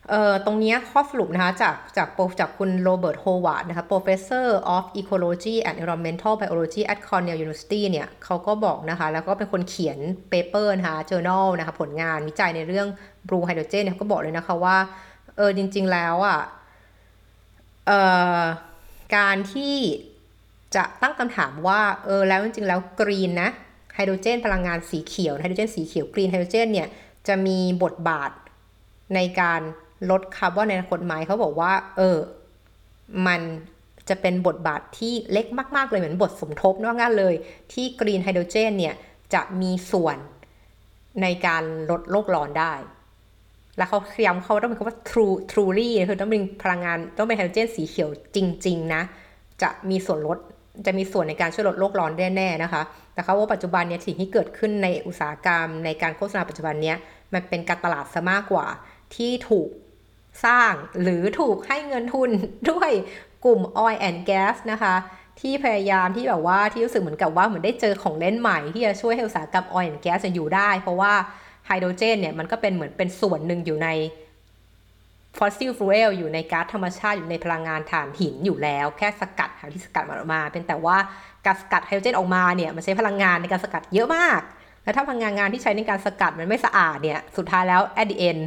[0.10, 2.08] เอ่อตรงนี้ข้อสรุปนะคะจากจาก
[2.40, 10.98] จากคุณ Robert Howarth นะคะ professor of ecology and environmental biology at Cornell University เนี่ยเขาก็บอกนะคะแล้วก็เป็นคนเขียน paper นะคะ
[11.10, 12.88] journal นะคะผลงานวิจัยในเรื่อง
[13.28, 14.78] blue hydrogen เนี่ยเขาก็บอกเลยนะคะว่า
[15.38, 16.40] เออจริง ๆ แล้วอะ
[19.16, 19.76] การที่
[20.76, 23.50] จะตั้งคำถามว่าเออแล้วจริงๆแล้ว green นะ
[23.96, 26.88] hydrogen พลังงานสีเขียวไฮโดรเจนสีเขียว green hydrogen เนี่ย
[27.28, 28.32] จะมีบทบาท
[29.16, 29.62] ในการ
[30.10, 32.18] ลดคาร์บอนในอนาคตไหมเขาบอกว่า เออ
[33.28, 33.42] มัน
[34.10, 37.36] จะเป็นบทบาทที่เล็กมาก ๆ เลยเหมือนบทสมทบนอกงานเลย
[37.74, 38.96] ที่กรีนไฮโดรเจนเนี่ย
[39.34, 40.18] จะมีส่วน
[41.22, 42.74] ในการลดโลกร้อนได้
[43.78, 49.02] แล้วเขาย้ำเขาต้องเป็นคำว่า true truly คือต้องเป็นพลังงานต้องเป็นไฮโดรเจนสีเขียวจริง ๆ นะ
[49.62, 50.38] จะมีส่วนลด
[50.86, 52.82] จะมีส่วนในการช่วยลดโลกร้อนแน่ๆนะคะ
[53.14, 56.98] แต่เขาว่าปัจจุบันเนี้ยสิ่งที่เกิดขึ้นในอุตสาหกรรม ในการโฆษณาปัจจุบันเนี้ย
[57.34, 58.68] มันเป็นการตลาดซะมากกว่า
[59.16, 59.70] ที่ถูก
[60.46, 62.30] สร้างหรือถูกให้เงินทุน
[62.72, 62.92] ด้วย
[63.46, 64.96] กลุ่ม oil and gas นะคะ
[65.40, 71.14] ที่พยายามที่แบบว่าที่รู้สึกเหมือนกับว่าเหมือนได้เจอของเล่นใหม่ที่จะช่วยให้อุตสาหกรรม oil and gas อยู่ได้ เพราะว่า
[71.68, 73.90] ไฮโดรเจนเนี่ยมันก็เป็นเหมือนเป็นส่วนหนึ่งอยู่ใน
[75.38, 80.98] fossil fuel อยู่ในก๊าซธรรมชาติอยู่ในพลังงานถ่านหินอยู่แล้ว แค่สกัดหาที่สกัดมันออกมา เป็นแต่ว่า
[81.46, 84.42] การสกัดไฮโดรเจนออกมาเนี่ยมันใช้พลังงานในการสกัดเยอะมาก
[84.84, 88.42] แล้วถ้าพลังงานที่ใช้ในการสกัดมันไม่สะอาดเนี่ยสุดท้ายแล้ว at the end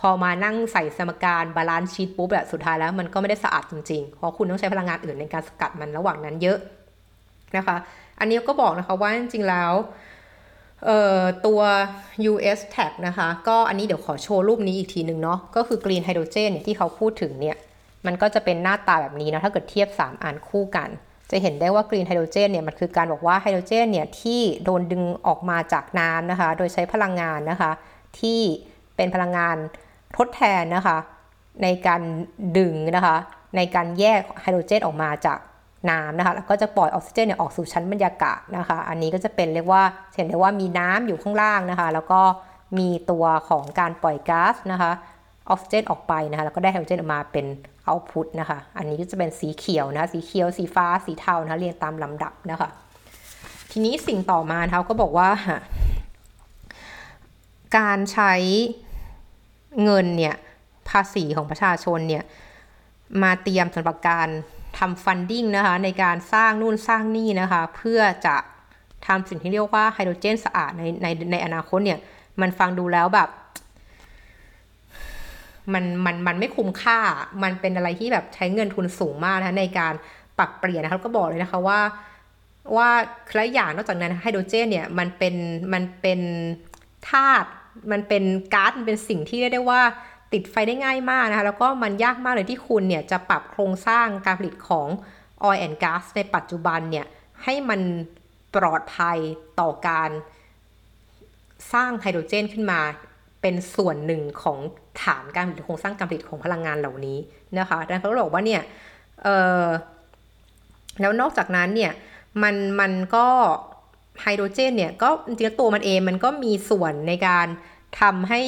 [0.00, 6.58] พอมานั่งใส่สมการ balance sheet ปุ๊บแบบสุดท้ายแล้วมันก็ไม่ได้สะอาดจริงๆ เพราะคุณต้องใช้พลังงานอื่นในการสกัดมันระหว่างนั้นเยอะ
[7.56, 7.76] นะคะ
[8.20, 9.72] อันนี้ก็บอกนะคะว่าจริงๆแล้ว
[11.46, 11.60] ตัว
[12.32, 17.56] US tag นะคะ ก็อันนี้เดี๋ยวขอโชว์รูปนี้อีกทีหนึ่งเนาะก็คือ green hydrogen เนี่ยที่เขาพูดถึงเนี่ย
[18.06, 20.88] มันก็จะเป็นหน้าตาแบบนี้นะ ถ้าเกิดเทียบ 3อันคู่กัน
[21.30, 27.70] จะเห็นได้ว่ากรีนไฮโดรเจนเนี่ยมันคือการบอกว่าไฮโดรเจนเนี่ยที่โดนดึงออกมาจากน้ำนะคะ โดยใช้พลังงานนะคะ
[28.20, 28.40] ที่
[28.96, 29.56] เป็นพลังงาน
[30.16, 30.96] ทดแทนนะคะ
[31.62, 32.02] ในการ
[32.58, 33.16] ดึงนะคะ
[33.56, 35.38] ในการแยกไฮโดรเจนออกมาจาก
[35.90, 39.82] น้ำนะคะแล้วก็จะปล่อยออกซิเจนเนี่ยออกสู่ชั้นบรรยากาศนะคะ อันนี้ก็จะเป็นเรียกว่า
[40.14, 42.20] เห็นได้ว่ามีน้ำอยู่ข้างล่างนะคะ แล้วก็
[42.78, 44.92] มีตัวของการปล่อยก๊าซนะคะ
[45.50, 47.46] ออกซิเจนออกไปนะคะแล้วก็ได้ไฮโดรเจนออกมาเป็น
[47.84, 52.68] เอาพุตนะคะ อันนี้ก็จะเป็นสีเขียวนะคะสีเขียวสีฟ้าสีเทานะคะเรียงตามลำดับนะคะ
[53.70, 55.30] ทีนี้สิ่งต่อมาเขาก็บอกว่า
[57.78, 58.34] การใช้
[59.82, 60.34] เงินเนี่ย
[60.88, 62.24] ภาษีของประชาชนเนี่ย
[63.22, 64.28] มาเตรียมสำหรับการ
[64.78, 68.36] ทำฟันดิ้งนะคะในการสร้างนู่นสร้างนี่นะคะ เพื่อจะ
[69.06, 71.98] ทำสิ่งที่เรียกว่าไฮโดรเจนสะอาดในในในอนาคตเนี่ย
[72.40, 73.28] มันฟังดูแล้วแบบ
[75.72, 76.98] มันมันมันไม่คุ้มค่า
[77.42, 79.94] มันเป็นอะไรที่แบบใช้เงินทุนสูงมากนะในการ
[80.38, 81.80] ปรับเปลี่ยนนะคะก็บอกเลยนะคะว่า
[82.76, 82.88] ว่า
[83.34, 85.34] และอย่างนอกจากนั้นไฮโดรเจนเนี่ยมันเป็น
[85.72, 86.20] มันเป็น
[87.10, 87.48] ธาตุ
[87.92, 89.82] มันเป็นก๊าซมันเป็นสิ่งที่เรียกได้ว่า
[90.34, 94.88] ติดไฟได้ง่ายมากนะคะแล้วก็มันยากมากเลยที่คุณเนี่ยจะปรับโครงสร้างการผลิตของ
[95.48, 97.06] oil and gas ในปัจจุบันเนี่ย
[97.44, 97.80] ให้มัน
[98.54, 99.18] ปลอดภัย
[99.60, 100.10] ต่อการ
[101.72, 102.80] สร้างไฮโดรเจนขึ้นมา
[103.40, 104.58] เป็นส่วนหนึ่งของ
[105.02, 107.18] ฐานการผลิตโครงสร้างการผลิตของพลังงานเหล่านี้
[107.58, 108.62] นะคะดังนั้นเขาบอกว่าเนี่ย
[111.00, 111.92] แล้วนอกจากนั้นเนี่ย
[112.42, 113.28] มันมันก็
[114.22, 117.46] ไฮโดรเจนเนี่ยก็จริงๆตัวมันเองมันก็มีส่วนในการ
[118.00, 118.42] ทำให้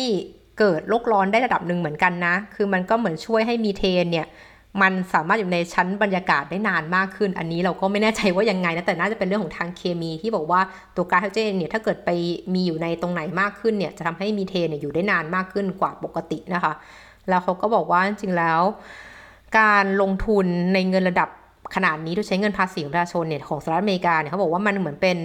[0.59, 4.27] เกิดโลกร้อนได้ระดับหนึ่งเหมือนกันนะ คือมันก็เหมือนช่วยให้มีเทนเนี่ย
[4.83, 10.61] มันสามารถอยู่ในชั้นบรรยากาศได้นานมากขึ้น อันนี้เราก็ไม่แน่ใจว่ายังไงนะ แต่น่าจะเป็นเรื่องของทางเคมีที่บอกว่า
[10.97, 12.11] ตัวก๊าซไฮโดรเจนเนี่ยถ้าเกิดไป
[12.55, 16.73] มีอยู่ในตรงไหนมากขึ้นเนี่ยจะทำให้มีเทนเนี่ยอยู่ได้นานมากขึ้นกว่าปกตินะคะ
[17.29, 18.61] แล้วเขาก็บอกว่าจริงแล้ว
[19.59, 21.29] การลงทุนในเงินระดับ
[21.75, 25.17] ขนาดนี้โดยใช้เงินภาษีของประชาชนเนี่ยของสหรัฐอเมริกาเนี่ยเขาบอกว่ามันเหมือนเป็น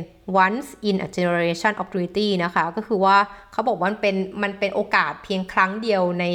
[0.45, 3.17] once in a generation opportunity นะคะ ก็คือว่า
[3.51, 6.25] เขาบอกว่ามันเป็นมันเป็นโอกาสเพียงครั้งเดียวใน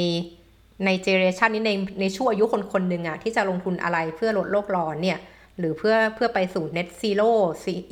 [0.85, 5.19] ในเจเนเรชันนี้ในในช่วงอายุคนคนหนึ่งอะที่จะลงทุนอะไรเพื่อลดโลกร้อนเนี่ย
[5.57, 7.31] หรือเพื่อเพื่อไปสู่ net zero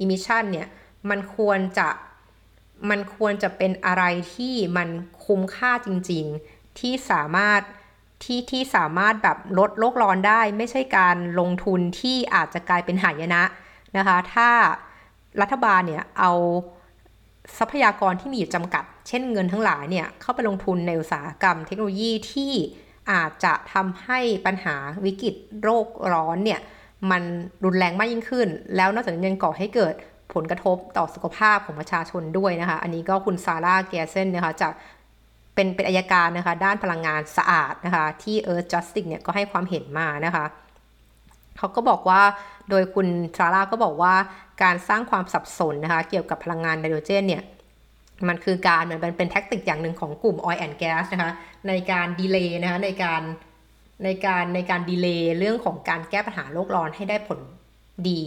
[0.03, 0.67] emission เนี่ย
[1.09, 1.87] มันควรจะ
[2.89, 4.03] มันควรจะเป็นอะไร
[4.35, 4.89] ที่มัน
[5.25, 7.61] คุ้มค่าจริง ๆ ที่สามารถ
[8.25, 13.43] ที่ที่สามารถแบบลดโลกร้อนได้ ไม่ใช่การลงทุนที่อาจจะกลายเป็นหายนะ
[13.97, 14.49] นะคะ ถ้า
[15.41, 16.31] รัฐบาลเนี่ยเอา
[17.57, 22.53] ทรัพยากรที่มีอยู่จำกัด เช่นเงินทั้งหลายเนี่ยเข้าไปลงทุนในอุตสาหกรรมเทคโนโลยีที่
[23.11, 26.59] อาจจะทำให้ปัญหาวิกฤตโรคร้อนเนี่ย
[27.11, 27.23] มัน
[27.63, 29.93] รุนแรงมากยิ่งขึ้น แล้วนอกจากนี้ยังก่อให้เกิด
[30.33, 34.73] ผลกระทบต่อสุขภาพของประชาชนด้วยนะคะ อันนี้ก็คุณซาร่าแกเซนนะคะจาก
[35.55, 40.45] เป็นเป็นอายการนะคะ ด้านพลังงานสะอาดนะคะ ที่ Earth Justice เนี่ยก็ให้ความเห็นมานะคะ
[41.57, 42.21] เขาก็บอกว่า
[42.69, 44.13] โดยคุณซาร่าก็บอกว่า
[44.63, 47.43] การสร้างความสับสนนะคะ เกี่ยวกับพลังงานไนโตรเจนเนี่ย
[48.27, 51.31] มันคือการเหมือนเป็นเป็น tactic อย่างหนึ่งของกลุ่ม oil and gas นะคะ
[51.67, 53.21] ในการ delay นะคะในการ
[54.03, 57.39] ในการในการ delay เรื่องของการแก้ปัญหาโลกร้อนให้ได้ผล
[58.09, 58.19] ดี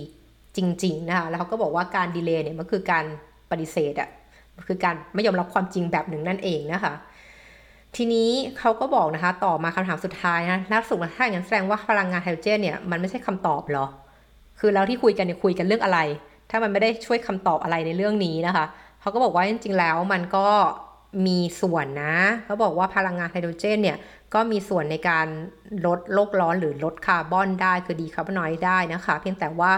[0.56, 3.04] จริง ๆ นะคะ แล้วเขาก็บอกว่าการ delay เนี่ยมันคือการ
[3.50, 4.10] ปฏิเสธอะ่ะ
[4.56, 6.94] มันคือการไม่ยอมรับความจริงแบบหนึ่งนั่นเองนะคะ
[7.96, 13.86] ทีนี้เขาก็บอกนะคะ ต่อมาคำถามสุดท้ายนะนักสุขถ้าอย่างนั้นแสดงว่าพลังงานไฮโดรเจนเนี่ยมันไม่ใช่คำตอบหรอ
[14.58, 15.98] คือแล้วที่คุยกันเนี่ยคุยกันเรื่องอะไร
[16.50, 18.64] ถ้ามันไม่ได้ช่วยคำตอบอะไรในเรื่องนี้นะคะ
[19.00, 20.48] เขาก็บอกว่าจริงๆแล้วมันก็
[21.26, 23.98] มีส่วนนะเขาบอกว่าพลังงานไฮโดรเจนเนี่ย
[24.34, 25.26] ก็มีส่วนในการ
[25.86, 29.72] ลดโลกร้อนหรือลดคาร์บอนได้คือดีคาร์บอนน้อยได้นะคะ เพียงแต่ว่า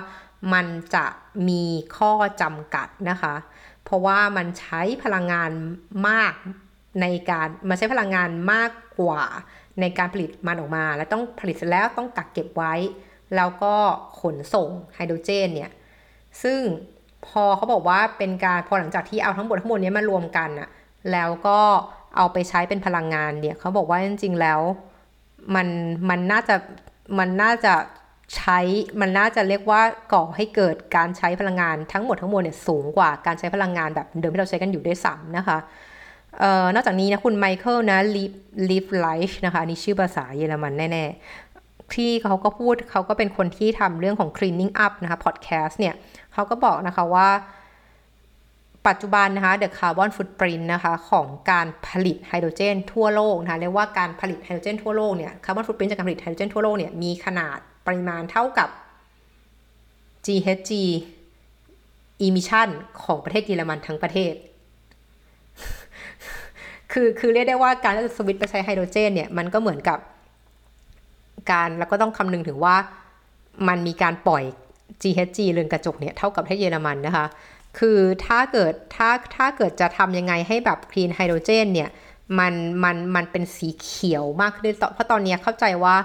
[0.53, 1.05] มันจะ
[1.49, 1.65] มี
[1.97, 3.35] ข้อจำกัดนะคะ
[3.85, 5.51] เพราะว่ามันใช้พลังงาน
[6.09, 6.33] มาก
[7.01, 9.23] ในการมาใช้พลังงานมากกว่า
[9.81, 12.75] ในการผลิตมันออกมา แล้วต้องผลิตเสร็จแล้วต้องกักเก็บไว้
[13.37, 13.75] แล้วก็
[14.21, 15.73] ขนส่งไฮโดรเจนเนี่ย
[16.43, 16.61] ซึ่ง
[17.27, 20.69] พอเขาบอกว่าเป็นการพอหลังจากที่เอาทั้งหมดทั้งมวลนี้มารวมกันอะ
[21.13, 21.59] แล้วก็
[22.17, 24.61] เอาไปใช้เป็นพลังงานเนี่ยเขาบอกว่าจริงๆแล้ว
[25.55, 25.69] มัน
[26.11, 26.57] มันน่าจะ
[27.19, 27.75] มันน่าจะ
[28.37, 28.59] ใช้
[29.01, 35.59] มันน่าจะเรียกว่าก่อให้เกิดการใช้พลังงานทั้งหมดทั้งมวลเนี่ยสูงกว่าการใช้พลังงานแบบเดิมที่เราใช้กันอยู่ด้วยซ้ำนะคะ
[36.75, 37.99] นอกจากนี้นะคุณไมเคิลนะ
[38.71, 41.05] live life นะคะอันนี้ชื่อภาษาเยอรมันแน่
[41.49, 45.95] ๆ ที่เขาก็พูดเขาก็เป็นคนที่ทำเรื่องของ cleaning up นะคะ podcast เนี่ย
[46.33, 47.29] เขาก็บอกนะคะว่า
[48.89, 58.69] ปัจจุบันนะคะ the carbon footprint นะคะของการผลิตไฮโดรเจนทั่วโลกนะคะเรียกว่าการผลิตไฮโดรเจนทั่วโลกเนี่ย carbon footprint จากการผลิตไฮโดรเจนทั่วโลกเนี่ยมีขนาดปริมาณเท่ากับ
[60.27, 60.73] GHG
[62.27, 62.69] emission
[63.03, 64.35] ของประเทศเยอรมันทั้งประเทศ
[66.93, 69.99] คือคือเรียกได้ว่าการจะสวิตไปใช้ไฮโดรเจนเนี่ยมันก็เหมือนกับ
[71.51, 72.77] การแล้วก็ต้องคำนึงถึงว่า
[73.69, 74.45] มันมีการปล่อย
[75.03, 77.27] GHG เรือนกระจกเนี่ยเท่ากับที่เยอรมันนะคะ
[77.79, 81.91] คือถ้าเกิดถ้าถ้าเกิดจะทำยังไงให้แบบ clean hydrogen เนี่ย
[82.39, 85.97] มันมันมันเป็นสีเขียวมากขึ้นเพราะตอนนี้เข้าใจว่า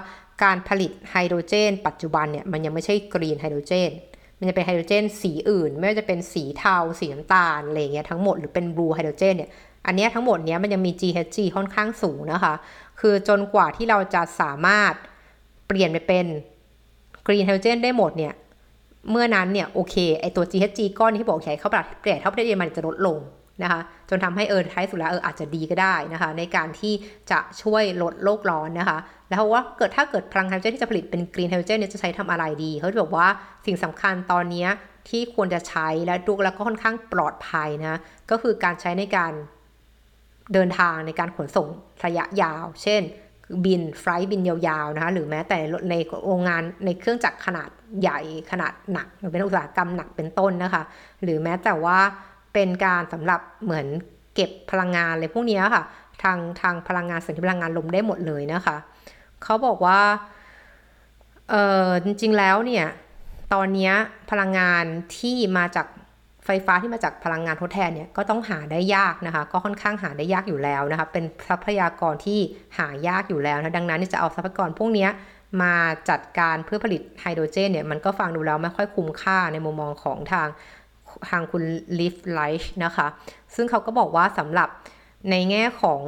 [0.42, 3.90] การผลิตไฮโดรเจน ปัจจุบันเนี่ยมันยังไม่ใช่ green hydrogen
[4.38, 9.50] มันจะเป็นไฮโดรเจนสีอื่น ไม่ว่าจะเป็นสีเทา สีน้ำตาลอะไรเงี้ยทั้งหมดหรือเป็น blue hydrogen เนี่ย
[9.86, 12.54] อันนี้ทั้งหมดเนี้ยมันยังมี GHG ค่อนข้างสูงนะคะ
[13.00, 14.92] คือจนกว่าที่เราจะสามารถ
[15.66, 16.26] เปลี่ยนไปเป็น
[17.26, 18.34] กรีนไฮโดรเจนได้หมดเนี่ย
[19.10, 23.18] เมื่อนั้นเนี่ยโอเคไอตัว GHG ก้อนที่บอกใช้เขาปรับเปลี่ยนเท่าประเทศเยอรมันจะลดลง
[23.62, 26.92] นะคะจนทำให้เออท้ายสุดแล้วเอออาจจะดีก็ได้นะคะ ในการที่
[27.30, 33.28] จะช่วยลดโลกร้อนนะคะ แล้วว่าเกิดถ้าเกิดพลังไฮโดรเจนที่จะผลิตเป็นกรีนไฮโดรเจนเนี่ยจะใช้ทำอะไรดีเขาบอกว่า
[33.66, 34.66] สิ่งสำคัญตอนนี้
[35.08, 39.32] ที่ควรจะใช้และดูแล้วก็ค่อนข้างปลอดภัยนะก็คือการใช้ในการ
[40.52, 41.68] เดินทางในการขนส่ง
[42.04, 43.02] ระยะยาว เช่น
[43.64, 45.58] บินไฟล์บินยาวๆนะคะหรือแม้แต่
[45.90, 45.94] ใน
[46.26, 50.82] โรงงานในเครื่องจักรขนาดใหญ่ขนาดหนักหรือเป็นอุตสาหกรรมหนักเป็นต้นนะคะ
[51.22, 51.98] หรือแม้แต่ว่า
[52.56, 53.86] เป็นการสำหรับเหมือน
[54.34, 55.84] เก็บพลังงานอะไรพวกนี้ค่ะ
[56.22, 58.76] ทางทางพลังงานสัญญพลังงานลมได้หมดเลยนะคะ
[59.42, 60.00] เขาบอกว่า
[61.50, 61.54] เอ
[61.86, 62.86] อจริงๆแล้วเนี่ย
[63.54, 63.92] ตอนนี้
[64.30, 64.84] พลังงาน
[65.18, 65.86] ที่มาจาก
[66.44, 72.38] ไฟฟ้าที่มาจากพลังงานทดแทนเนี่ยก็ต้องหาได้ยากนะคะ ก็ค่อนข้างหาได้ยากอยู่แล้วนะคะเป็นทรัพยากรที่
[72.78, 75.08] หายากอยู่แล้วนะดังนั้นจะเอาทรัพยากรพวกนี้
[75.62, 75.74] มา
[76.10, 80.48] จัดการเพื่อผลิตไฮโดรเจนเนี่ยมันก็ฟังดูแล้วไม่ค่อยคุ้มค่าในมุมมองของทาง
[81.30, 81.64] ทางคุณ
[81.98, 83.06] ลิฟไลท์นะคะ
[83.54, 84.68] ซึ่งเขาก็บอกว่าสำหรับ
[85.30, 86.00] ในแง่ของ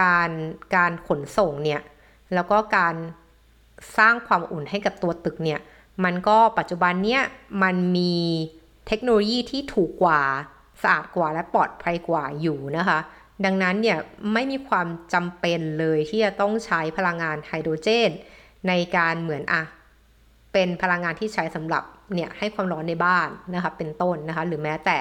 [0.00, 0.30] การ
[0.76, 1.80] การขนส่งเนี่ย
[2.34, 2.94] แล้วก็การ
[3.98, 5.60] สร้างความอุ่นให้กับตัวตึกเนี่ย
[6.04, 7.22] มันก็ปัจจุบันเนี่ย
[7.62, 8.14] มันมี
[8.86, 10.20] เทคโนโลยีที่ถูกกว่า
[10.82, 12.98] สะอาดกว่าและปลอดภัยกว่าอยู่นะคะ
[13.44, 13.98] ดังนั้นเนี่ย
[14.32, 18.10] ไม่มีความจำเป็นเลยที่จะต้องใช้พลังงานไฮโดรเจน
[18.68, 19.62] ในการเหมือนอะ
[20.52, 21.82] เป็นพลังงานที่ใช้สำหรับ
[22.14, 24.96] เนี่ยให้ความร้อนในบ้านนะคะเป็นต้นนะคะหรือแม้แต่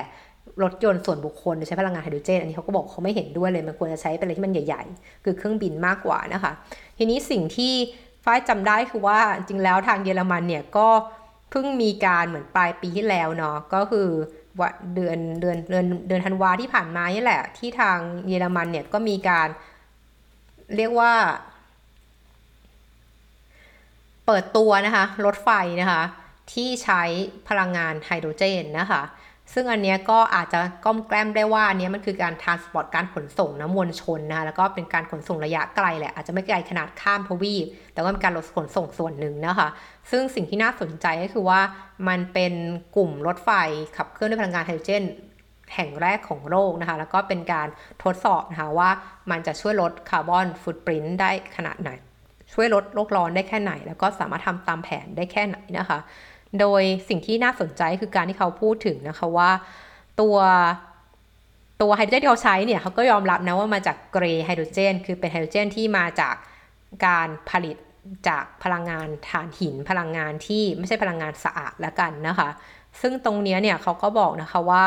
[0.64, 6.52] รถยนต์ส่วนบุคคลใช้พลังงานไฮโดรเจน อันนี้เขาก็บอกเขาไม่เห็นด้วยเลย มันควรจะใช้เป็นอะไรที่มันใหญ่ ๆ คือเครื่องบินมากกว่านะคะ
[6.98, 7.74] ทีนี้สิ่งที่
[8.26, 10.88] ฝ้ายจำได้คือว่าจริงแล้วทางเยอรมันเนี่ยก็
[11.52, 14.08] เพิ่งมีการเหมือนปลายปีที่แล้วเนาะก็คือ
[14.60, 19.48] ว่าเดือนเดือนเดือนเดือนธันวาที่ผ่านมานี่แหละ ที่ทางเยอรมันเนี่ยก็มีการ
[20.76, 21.12] เรียกว่า
[24.26, 25.50] เปิดตัวนะคะรถไฟ
[25.82, 26.04] นะคะ
[26.52, 27.02] ที่ใช้
[27.50, 29.04] พลังงานไฮโดรเจนนะคะ
[29.54, 39.68] ซึ่งอันนี้ก็อาจจะกล้อมแกล้มได้ว่าอันนี้มันคือการ transport การขนส่งนะมวลชนนะคะแล้วก็เป็นการขนส่งระยะไกลแหละอาจจะไม่ไกลขนาดข้ามทวีป แต่ว่าเป็นการลดขนส่งส่วนหนึ่งนะคะ
[40.12, 41.62] ซึ่งสิ่งที่น่าสนใจก็คือว่า
[42.08, 42.54] มันเป็น
[42.96, 43.50] กลุ่มรถไฟ
[43.98, 45.04] ขับเคลื่อนด้วยพลังงานไฮโดรเจน
[45.76, 47.68] แห่งแรกของโลกนะคะ แล้วก็เป็นการ
[48.04, 48.90] ทดสอบนะคะว่า
[49.32, 51.92] มันจะช่วยลด carbon footprint ได้ขนาดไหน
[52.54, 56.00] ช่วยลดโลกร้อนได้แค่ไหน แล้วก็สามารถทำตามแผนได้แค่ไหนนะคะ
[56.60, 59.50] โดยสิ่งที่น่าสนใจคือการที่เขาพูดถึงนะคะว่า
[60.20, 60.38] ตัว
[61.82, 66.36] ตัวไฮโดรเจนที่เขาใช้เนี่ยเขาก็ยอมรับนะว่ามาจากเกรย์ไฮโดรเจน คือเป็นไฮโดรเจนที่มาจาก
[67.06, 67.76] การผลิต
[68.28, 72.50] จากพลังงานถ่านหินพลังงานที่ไม่ใช่พลังงานสะอาดล้วกันนะคะ
[73.02, 74.86] ซึ่งตรงนี้เนี่ยเขาก็บอกนะคะว่า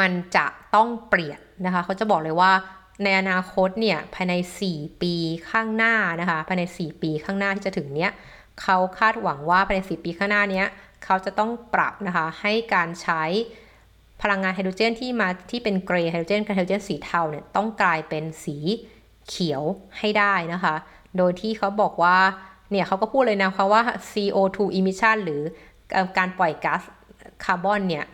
[0.00, 2.52] มันจะต้องเปลี่ยนนะคะเขาจะบอกเลยว่า
[3.02, 4.34] ในอนาคตเนี่ยภายใน
[4.68, 5.14] 4 ปี
[5.50, 8.10] ข้างหน้านะคะภายใน 4 ปีข้างหน้าที่จะถึงเนี้ย
[8.62, 10.62] เขาคาดหวังว่าภายในสิปีข้างหน้านี้
[11.04, 13.22] เขาจะต้องปรับนะคะให้การใช้
[14.22, 18.56] พลังงานไฮโดรเจนที่มาที่เป็นเกรย์ไฮโดรเจนกับไฮโดรเจนสีเทาเนี่ยต้องกลายเป็นสี
[19.28, 19.62] เขียว
[19.98, 20.74] ให้ได้นะคะ
[21.16, 22.16] โดยที่เขาบอกว่า
[22.70, 25.42] เนี่ยเขาก็พูดเลยนะคะว่า CO2 emission หรือ
[26.18, 26.82] การปล่อยก๊าซ
[27.44, 28.04] คาร์บอนเนี่ย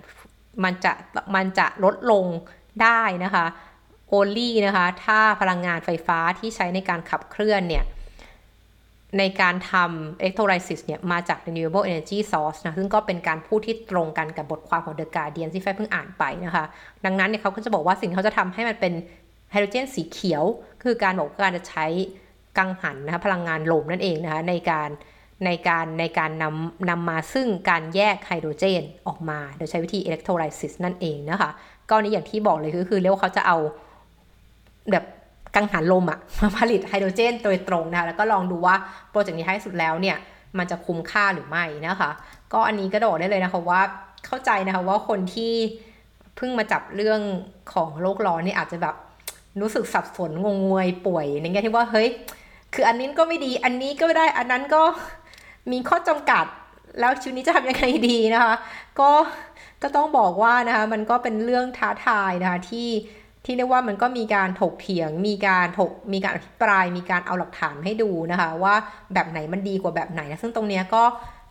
[0.64, 0.92] มันจะ
[1.34, 2.26] มันจะลดลง
[2.82, 3.46] ได้นะคะ
[4.12, 7.84] only นะคะ ถ้าพลังงานไฟฟ้าที่ใช้ในการขับเคลื่อนเนี่ย
[9.18, 16.64] ในการทำ electrolysis เนี่ยมาจาก renewable energy source นะซึ่งก็เป็นการพูดที่ตรงกันกับบทความของ The Guardian ที่แฟเพิ่งอ่านไปนะคะ
[17.04, 18.92] ดังนั้นเนี่ยเขาก็จะบอกว่าสิ่งที่เขาจะทำให้มันเป็น
[19.50, 20.44] ไฮโดรเจนสีเขียว
[20.82, 21.86] คือการบอกการจะใช้
[22.58, 24.90] กังหันนะคะพลังงานลมนั่นเองนะคะในการ
[25.46, 31.50] ในการในการนำนำมาซึ่งการแยกไฮโดรเจนออกมา โดยใช้วิธี electrolysis นั่นเองนะคะ
[31.90, 33.56] ก็นี้อย่างที่บอกเลยคือคือเรียกว่าเขาจะเอา
[34.90, 35.04] แบบ
[35.54, 38.74] กังหันลมอะมาผลิตไฮโดรเจนโดยตรงนะคะแล้วก็ลองดูว่า
[39.10, 40.16] โปรเจกต์นี้ท้ายสุดแล้วเนี่ย
[40.58, 42.10] มันจะคุ้มค่าหรือไม่นะคะ
[42.52, 43.82] ก็อันนี้ก็บอกได้เลยนะคะว่า
[44.26, 45.54] เข้าใจนะคะว่าคนที่
[46.36, 47.20] เพิ่งมาจับเรื่อง
[47.72, 48.94] ของโลกร้อนนี่อาจจะแบบ
[49.60, 52.08] รู้สึกสับสนงงงวยป่วยในแง่ที่ว่าเฮ้ย
[52.74, 54.82] คืออันนี้ก็ไม่ดีอันนี้ก็ไม่ได้อันนั้นก็
[55.72, 56.44] มีข้อจำกัด
[57.00, 58.54] แล้วชีวิตนี้จะทำยังไงดีนะคะ
[59.00, 59.10] ก็
[59.82, 62.88] ก็ต้องบอกว่านะคะมันก็เป็นเรื่องท้าทายนะคะที่
[63.44, 68.74] ที่เรียกว่ามันก็มีการถกเถียง มีการถก มีการอภิปราย มีการเอาหลักฐานให้ดูนะคะ ว่า
[69.14, 71.02] แบบไหนมันดีกว่าแบบไหนนะซึ่งตรงนี้ก็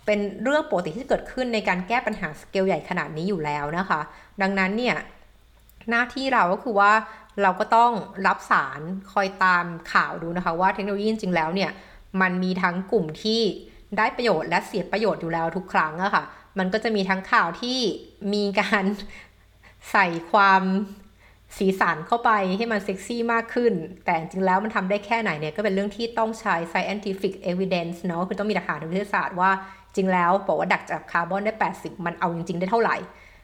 [0.05, 3.99] เป็นเรื่องปกติที่เกิดขึ้นในการแก้ปัญหาสเกลใหญ่ขนาดนี้อยู่แล้วนะคะ
[4.41, 4.95] ดังนั้นเนี่ย
[5.89, 6.91] หน้าที่เราก็คือว่า
[7.41, 7.91] เราก็ต้อง
[8.27, 11.71] รับสารคอยตามข่าวดูนะคะว่าเทคโนโลยีจริงแล้วเนี่ย
[12.21, 13.41] มันมีทั้งกลุ่มที่
[13.97, 16.23] ได้ประโยชน์และเสียประโยชน์อยู่แล้วทุกครั้งอะคะ่ะ
[16.59, 17.79] มันก็จะมีทั้งข่าวที่
[18.33, 18.83] มีการ
[19.91, 20.63] ใส่ความ
[21.57, 23.73] สีสันเข้าไปให้มันเซ็กซี่มากขึ้น
[24.05, 29.51] แต่จริงแล้วมันทำได้แค่ไหนเนี่ยก็เป็นเรื่องที่ต้องใช้ scientific evidence เนาะคือต้องมีหลักฐานทางวิทยาศาสตร์ว่า
[29.95, 32.95] จริงแล้วบอกว่าดักจับคาร์บอนได้ 80 มันเอาจริง ๆ ได้เท่าไหร่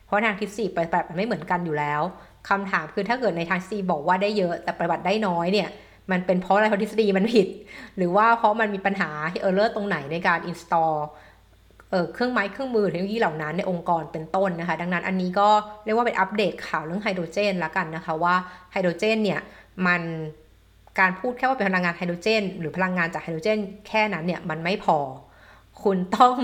[0.06, 2.02] เพราะทางทฤษฎีปฏิบัติมันไม่เหมือนกันอยู่แล้ว
[2.50, 5.70] คำถามคือถ้าเกิดในทางทฤษฎีบอกว่าได้เยอะแต่ปฏิบัติได้น้อยเนี่ย
[6.12, 7.48] มันเป็นเพราะอะไรเพราะทฤษฎีมันผิด
[7.98, 9.10] หรือว่าเพราะมันมีปัญหา
[9.42, 10.96] error ตรงไหนในการ install
[11.92, 15.50] เครื่องไม้เครื่องมือเทคโนโลยีเหล่านั้นในองค์กรเป็นต้นนะคะ ดังนั้นอันนี้ก็
[15.86, 18.36] เรียกว่าเป็นอัปเดตข่าวเรื่องไฮโดรเจนละกันนะคะว่า
[18.72, 19.40] ไฮโดรเจนเนี่ย
[19.86, 20.02] มัน
[21.00, 24.98] การพูดแค่ว่าเป็นพลังงานไฮโดรเจน หรือพลังงานจากไฮโดรเจน แค่นั้นเนี่ยมันไม่พอ
[25.84, 26.36] คุณต้อง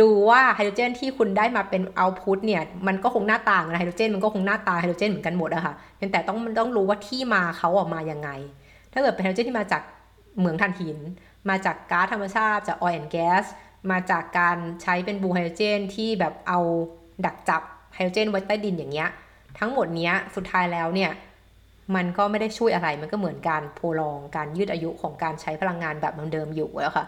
[0.00, 8.28] ดูว่าไฮโดรเจนที่คุณได้มาเป็น output เนี่ยมันก็คงหน้าต่างนะไฮโดรเจนมันก็คงหน้าตาไฮโดรเจนเหมือนกันหมดอะค่ะเพียงแต่ต้องต้องรู้ว่าที่มาเขาออกมายังไง
[8.92, 9.82] ถ้าเกิดเป็นไฮโดรเจนที่มาจาก
[10.38, 10.98] เหมืองถ่านหิน
[11.48, 13.44] มาจากก๊าซธรรมชาติจาก oil and gas
[13.90, 16.60] มาจากการใช้เป็น blue hydrogen ที่แบบเอา
[17.26, 17.62] ดักจับ
[17.94, 19.08] ไฮโดรเจนไว้ใต้ดินอย่างเงี้ย
[19.58, 21.10] ทั้งหมดเนี้ยสุดท้ายแล้วเนี่ย
[21.94, 27.06] มันก็ไม่ได้ช่วยอะไร มันก็เหมือนการ prolong การยืดอายุของการใช้พลังงานแบบเดิมๆอยู่แล้วค่ะ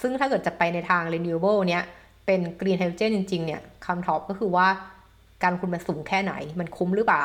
[0.00, 1.84] ซึ่งถ้าเกิดจะไปในทาง renewable เนี้ย
[2.26, 4.68] เป็นกรีนไฮโดรเจนจริงๆเนี่ยคำตอบก็คือว่า
[5.42, 7.24] การคุณมันสูงแค่ไหน มันคุ้มหรือเปล่า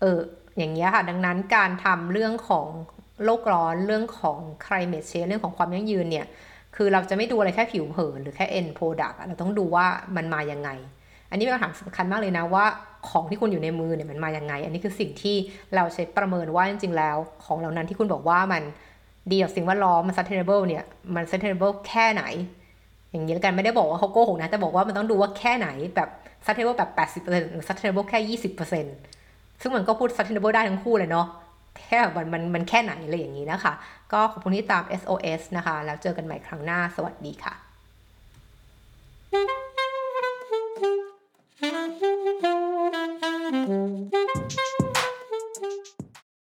[0.00, 0.20] เออ
[0.58, 2.66] อย่างเงี้ยค่ะ ดังนั้นการทำเรื่องของ
[3.24, 6.26] โลกร้อน เรื่องของ climate change เรื่องของความยั่งยืนเนี่ย
[6.80, 9.86] คือเราจะไม่ดูอะไรแค่ผิวเผินหรือแค่ end product เราต้องดูว่า
[10.16, 10.70] มันมายังไง
[11.30, 12.64] อันนี้เป็นคำถามสำคัญมากเลยนะว่า
[13.08, 15.36] ของที่คุณอยู่ในมือเนี่ยมันมายังไง อันนี้คือสิ่งที่
[15.74, 18.62] เราใช้ประเมินว่าจริงๆแล้ว ของเหล่านั้นที่คุณบอกว่ามัน
[19.30, 22.22] ดีกับสิ่งแวดล้อมมัน sustainable เนี่ยมัน sustainable แค่ไหน
[23.10, 26.08] อย่างนี้แล้วกันไม่ได้บอกว่าเขาโกหกนะแต่บอกว่ามันต้องดูว่าแค่ไหนแบบ
[26.44, 26.90] sustainable แบบ
[27.24, 28.38] 80%หรือ sustainable แค่
[28.96, 31.26] 20%ซึ่งมันก็พูด sustainable ได้ทั้งคู่เลยเนาะ
[31.86, 33.72] แค่มันมันมันแค่ไหนอะไรอย่างนี้นะคะ
[34.12, 37.54] ก็ขอบคุณที่ตาม SOS นะคะ แล้วเจอกันใหม่ครั้งหน้า สวัสดีค่ะ
[43.70, 44.87] Thank you.